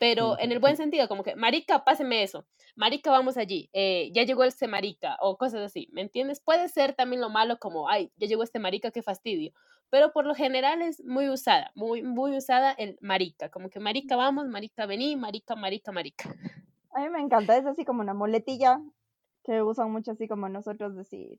Pero 0.00 0.38
en 0.38 0.50
el 0.50 0.60
buen 0.60 0.78
sentido, 0.78 1.08
como 1.08 1.22
que, 1.22 1.36
marica, 1.36 1.84
páseme 1.84 2.22
eso. 2.22 2.46
Marica, 2.74 3.10
vamos 3.10 3.36
allí. 3.36 3.68
Eh, 3.74 4.10
ya 4.14 4.22
llegó 4.22 4.44
este 4.44 4.66
marica 4.66 5.18
o 5.20 5.36
cosas 5.36 5.60
así. 5.60 5.90
¿Me 5.92 6.00
entiendes? 6.00 6.40
Puede 6.40 6.70
ser 6.70 6.94
también 6.94 7.20
lo 7.20 7.28
malo 7.28 7.58
como, 7.58 7.86
ay, 7.86 8.10
ya 8.16 8.26
llegó 8.26 8.42
este 8.42 8.58
marica, 8.58 8.90
qué 8.92 9.02
fastidio. 9.02 9.52
Pero 9.90 10.12
por 10.12 10.24
lo 10.24 10.34
general 10.34 10.80
es 10.80 11.04
muy 11.04 11.28
usada, 11.28 11.70
muy, 11.74 12.02
muy 12.02 12.34
usada 12.34 12.72
el 12.72 12.96
marica. 13.02 13.50
Como 13.50 13.68
que 13.68 13.78
marica, 13.78 14.16
vamos, 14.16 14.48
marica, 14.48 14.86
vení, 14.86 15.16
marica, 15.16 15.54
marica, 15.54 15.92
marica. 15.92 16.34
A 16.92 17.00
mí 17.00 17.10
me 17.10 17.20
encanta, 17.20 17.58
es 17.58 17.66
así 17.66 17.84
como 17.84 18.00
una 18.00 18.14
muletilla 18.14 18.80
que 19.44 19.62
usan 19.62 19.92
mucho 19.92 20.12
así 20.12 20.26
como 20.26 20.48
nosotros 20.48 20.96
decir. 20.96 21.38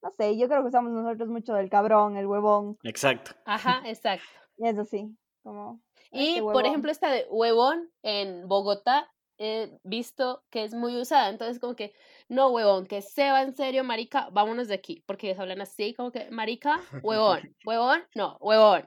No 0.00 0.12
sé, 0.12 0.38
yo 0.38 0.46
creo 0.46 0.62
que 0.62 0.68
usamos 0.68 0.92
nosotros 0.92 1.28
mucho 1.28 1.54
del 1.54 1.70
cabrón, 1.70 2.16
el 2.16 2.26
huevón. 2.26 2.78
Exacto. 2.84 3.32
Ajá, 3.44 3.82
exacto. 3.84 4.45
Y 4.58 4.68
es 4.68 4.78
así, 4.78 5.16
como. 5.42 5.80
Y 6.10 6.40
por 6.40 6.66
ejemplo, 6.66 6.90
esta 6.90 7.10
de 7.10 7.26
huevón 7.30 7.90
en 8.02 8.48
Bogotá 8.48 9.10
he 9.38 9.78
visto 9.82 10.44
que 10.50 10.64
es 10.64 10.74
muy 10.74 10.96
usada. 10.98 11.28
Entonces, 11.28 11.58
como 11.58 11.76
que, 11.76 11.94
no, 12.28 12.48
huevón, 12.48 12.86
que 12.86 13.02
se 13.02 13.30
va 13.30 13.42
en 13.42 13.54
serio, 13.54 13.84
marica, 13.84 14.28
vámonos 14.30 14.68
de 14.68 14.74
aquí. 14.74 15.02
Porque 15.06 15.28
ellos 15.28 15.40
hablan 15.40 15.60
así, 15.60 15.94
como 15.94 16.10
que, 16.10 16.30
marica, 16.30 16.80
huevón, 17.02 17.40
huevón, 17.66 18.02
no, 18.14 18.36
huevón. 18.40 18.86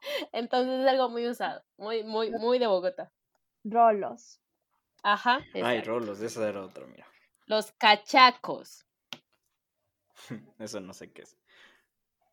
Entonces 0.32 0.80
es 0.80 0.86
algo 0.86 1.08
muy 1.08 1.26
usado, 1.26 1.62
muy, 1.76 2.04
muy, 2.04 2.30
muy 2.30 2.58
de 2.58 2.66
Bogotá. 2.66 3.12
Rolos. 3.64 4.40
Ajá. 5.02 5.40
Ay, 5.54 5.82
rolos, 5.82 6.20
esa 6.20 6.48
era 6.48 6.64
otra, 6.64 6.86
mira. 6.86 7.06
Los 7.46 7.72
cachacos. 7.72 8.86
Eso 10.58 10.80
no 10.80 10.92
sé 10.92 11.12
qué 11.12 11.22
es. 11.22 11.36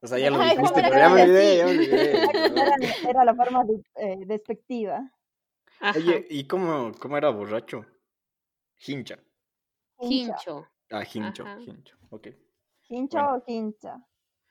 O 0.04 0.08
sea, 0.08 0.20
ya 0.20 0.30
lo 0.30 0.38
dijiste, 0.40 0.62
¿cómo 0.62 0.74
pero 0.76 0.90
ya 0.90 1.10
me 1.10 1.22
era? 1.22 1.24
olvidé, 1.24 1.58
ya 1.58 1.66
me 1.66 1.72
olvidé. 1.72 2.12
Era, 3.04 3.10
era 3.10 3.26
la 3.26 3.34
forma 3.36 3.64
de- 3.64 3.84
eh, 3.96 4.18
despectiva. 4.26 5.10
Ajá. 5.80 5.98
Oye, 5.98 6.28
¿y 6.30 6.46
cómo, 6.46 6.92
cómo 7.00 7.18
era 7.18 7.30
borracho? 7.30 7.86
Hincha. 8.86 9.18
Hincha. 10.00 10.34
Hincho. 10.36 10.68
Ah, 10.92 11.04
hincho, 11.12 11.44
Ajá. 11.44 11.60
hincho. 11.62 11.98
Ok. 12.10 12.28
Hincha 12.90 13.22
Bueno. 13.24 13.38
o 13.38 13.44
hincha. 13.48 13.98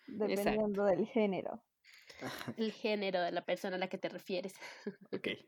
Dependiendo 0.06 0.84
del 0.84 1.06
género. 1.06 1.62
El 2.56 2.72
género 2.72 3.20
de 3.20 3.32
la 3.32 3.44
persona 3.44 3.76
a 3.76 3.78
la 3.78 3.88
que 3.88 3.98
te 3.98 4.08
refieres. 4.08 4.54
Ok. 5.12 5.28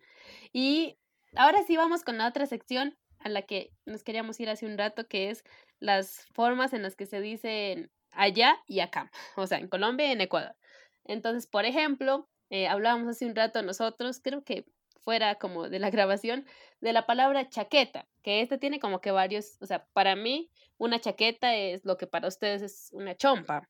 Y 0.53 0.99
ahora 1.35 1.63
sí 1.67 1.77
vamos 1.77 2.03
con 2.05 2.17
la 2.19 2.29
otra 2.29 2.47
sección 2.47 2.97
a 3.21 3.29
la 3.29 3.43
que 3.43 3.73
nos 3.87 4.05
queríamos 4.05 4.39
ir 4.41 4.49
hace 4.51 4.67
un 4.67 4.77
rato, 4.79 5.07
que 5.09 5.31
es 5.31 5.45
las 5.81 6.27
formas 6.35 6.73
en 6.75 6.83
las 6.83 6.95
que 6.97 7.07
se 7.07 7.21
dicen 7.21 7.91
allá 8.17 8.57
y 8.67 8.81
acá, 8.81 9.11
o 9.37 9.47
sea, 9.47 9.59
en 9.59 9.69
Colombia 9.69 10.09
y 10.09 10.13
en 10.13 10.21
Ecuador. 10.21 10.55
Entonces, 11.05 11.47
por 11.47 11.65
ejemplo, 11.65 12.29
eh, 12.51 12.67
hablábamos 12.69 13.09
hace 13.09 13.27
un 13.27 13.35
rato 13.35 13.63
nosotros, 13.63 14.21
creo 14.23 14.43
que 14.45 14.67
fuera 15.03 15.35
como 15.37 15.69
de 15.69 15.79
la 15.79 15.91
grabación, 15.91 16.47
de 16.81 16.93
la 16.93 17.07
palabra 17.07 17.49
chaqueta, 17.49 18.07
que 18.23 18.41
esta 18.41 18.59
tiene 18.59 18.81
como 18.81 19.01
que 19.01 19.11
varios, 19.11 19.57
o 19.61 19.67
sea, 19.67 19.87
para 19.93 20.17
mí 20.17 20.51
una 20.79 21.01
chaqueta 21.01 21.55
es 21.55 21.85
lo 21.85 21.97
que 21.97 22.07
para 22.07 22.29
ustedes 22.29 22.63
es 22.63 22.89
una 22.93 23.15
chompa, 23.17 23.69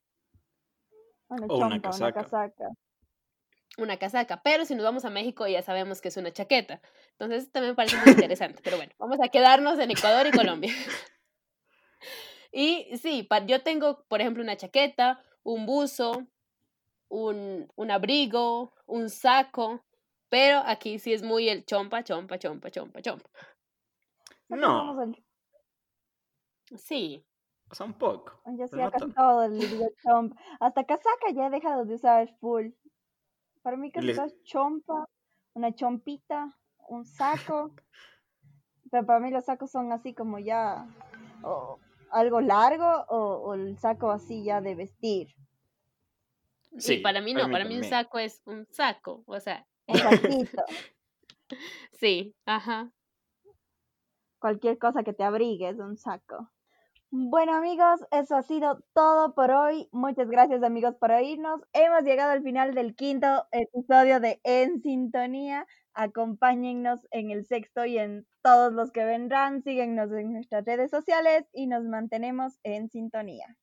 Una 1.29 1.49
O 1.49 1.59
una 1.59 1.81
chompa, 1.81 1.81
casaca. 1.81 2.05
una 2.05 2.13
casaca. 2.13 2.69
una 3.79 3.97
casaca, 3.99 4.43
pero 4.43 4.65
si 4.65 4.75
nos 4.75 4.85
vamos 4.85 5.05
a 5.05 5.11
México 5.11 5.47
ya 5.49 5.63
sabemos 5.63 6.01
que 6.01 6.09
es 6.09 6.17
una 6.17 6.33
chaqueta. 6.33 6.81
Entonces 7.13 7.51
también 7.51 7.73
me 7.73 7.77
parece 7.77 7.97
muy 7.97 8.07
interesante, 8.31 8.61
pero 8.63 8.77
bueno, 8.77 8.93
vamos 8.99 9.19
a 9.21 9.29
quedarnos 9.29 9.79
en 9.79 9.91
Ecuador 9.91 10.27
y 10.27 10.31
Colombia. 10.31 10.73
Y 12.57 12.97
sí, 12.99 13.29
yo 13.49 13.63
tengo, 13.65 14.05
por 14.07 14.21
ejemplo, 14.21 14.41
una 14.41 14.57
chaqueta, 14.57 15.21
un 15.43 15.67
buzo, 15.67 16.25
un, 17.09 17.69
un 17.75 17.91
abrigo, 17.91 18.73
un 18.87 19.11
saco, 19.11 19.85
pero 20.29 20.63
aquí 20.65 21.01
sí 21.01 21.13
es 21.13 21.25
muy 21.25 21.49
el 21.49 21.65
chompa, 21.65 22.05
chompa, 22.05 22.39
chompa, 22.39 22.71
chompa, 22.71 23.03
chompa. 23.03 23.29
No. 24.51 25.13
Sí, 26.77 27.27
O 27.73 27.75
sea, 27.75 27.87
un 27.87 27.95
poco. 27.95 28.41
Yo 28.57 28.69
sí, 28.69 28.71
pero 28.71 28.85
no 28.85 28.91
casi 28.93 29.05
tanto. 29.07 29.21
todo 29.21 29.49
le 29.49 29.67
digo 29.67 29.89
chompa. 30.01 30.37
Hasta 30.61 30.85
casaca 30.85 31.33
ya 31.35 31.49
he 31.49 31.51
dejado 31.51 31.85
de 31.85 31.95
usar 31.95 32.33
full. 32.39 32.69
Para 33.63 33.77
mí 33.77 33.91
todo 33.91 34.05
es 34.05 34.43
chompa, 34.45 35.09
una 35.55 35.75
chompita, 35.75 36.57
un 36.89 37.05
saco. 37.05 37.75
Pero 38.93 39.05
para 39.07 39.19
mí 39.19 39.33
los 39.33 39.45
sacos 39.45 39.73
son 39.73 39.91
así 39.91 40.15
como 40.15 40.39
ya 40.39 40.87
o 41.43 41.81
algo 42.15 42.41
largo 42.41 42.87
o, 43.09 43.19
o 43.49 43.55
el 43.55 43.79
saco 43.79 44.11
así 44.11 44.45
ya 44.45 44.61
de 44.61 44.75
vestir. 44.75 45.29
sí, 46.79 46.97
Sí, 46.97 46.99
para 46.99 47.21
mí 47.21 47.35
no, 47.35 47.51
para 47.51 47.65
mí 47.65 47.77
un 47.77 47.85
saco 47.85 48.19
es 48.19 48.43
un 48.47 48.67
saco, 48.71 49.23
o 49.27 49.41
sea, 49.41 49.67
Un 49.87 50.01
sacito, 50.01 50.63
sí, 51.93 52.35
ajá. 52.47 52.93
cualquier 54.39 54.79
cosa 54.79 55.03
que 55.03 55.13
te 55.13 55.25
abrigue 55.25 55.69
es 55.69 55.79
un 55.81 55.97
saco. 55.97 56.51
Bueno 57.11 57.55
amigos, 57.55 58.01
eso 58.11 58.37
ha 58.37 58.43
sido 58.43 58.81
todo 58.93 59.35
por 59.35 59.51
hoy. 59.51 59.89
Muchas 59.93 60.29
gracias 60.29 60.63
amigos 60.63 60.97
por 60.97 61.13
oírnos. 61.13 61.61
Hemos 61.73 62.03
llegado 62.03 62.33
al 62.33 62.43
final 62.43 62.75
del 62.75 62.95
quinto 62.97 63.47
episodio 63.53 64.21
de 64.21 64.41
En 64.45 64.81
Sintonía. 64.83 65.67
Acompáñennos 65.95 67.07
en 67.11 67.31
el 67.31 67.45
sexto 67.47 67.85
y 67.85 67.99
en 67.99 68.27
todos 68.43 68.73
los 68.73 68.93
que 68.93 69.05
vendrán. 69.05 69.63
Síguenos 69.63 70.13
en 70.13 70.33
nuestras 70.33 70.65
redes 70.65 70.91
sociales 70.91 71.45
y 71.53 71.67
nos 71.67 71.85
mantenemos 71.85 72.59
en 72.63 72.89
sintonía. 72.89 73.47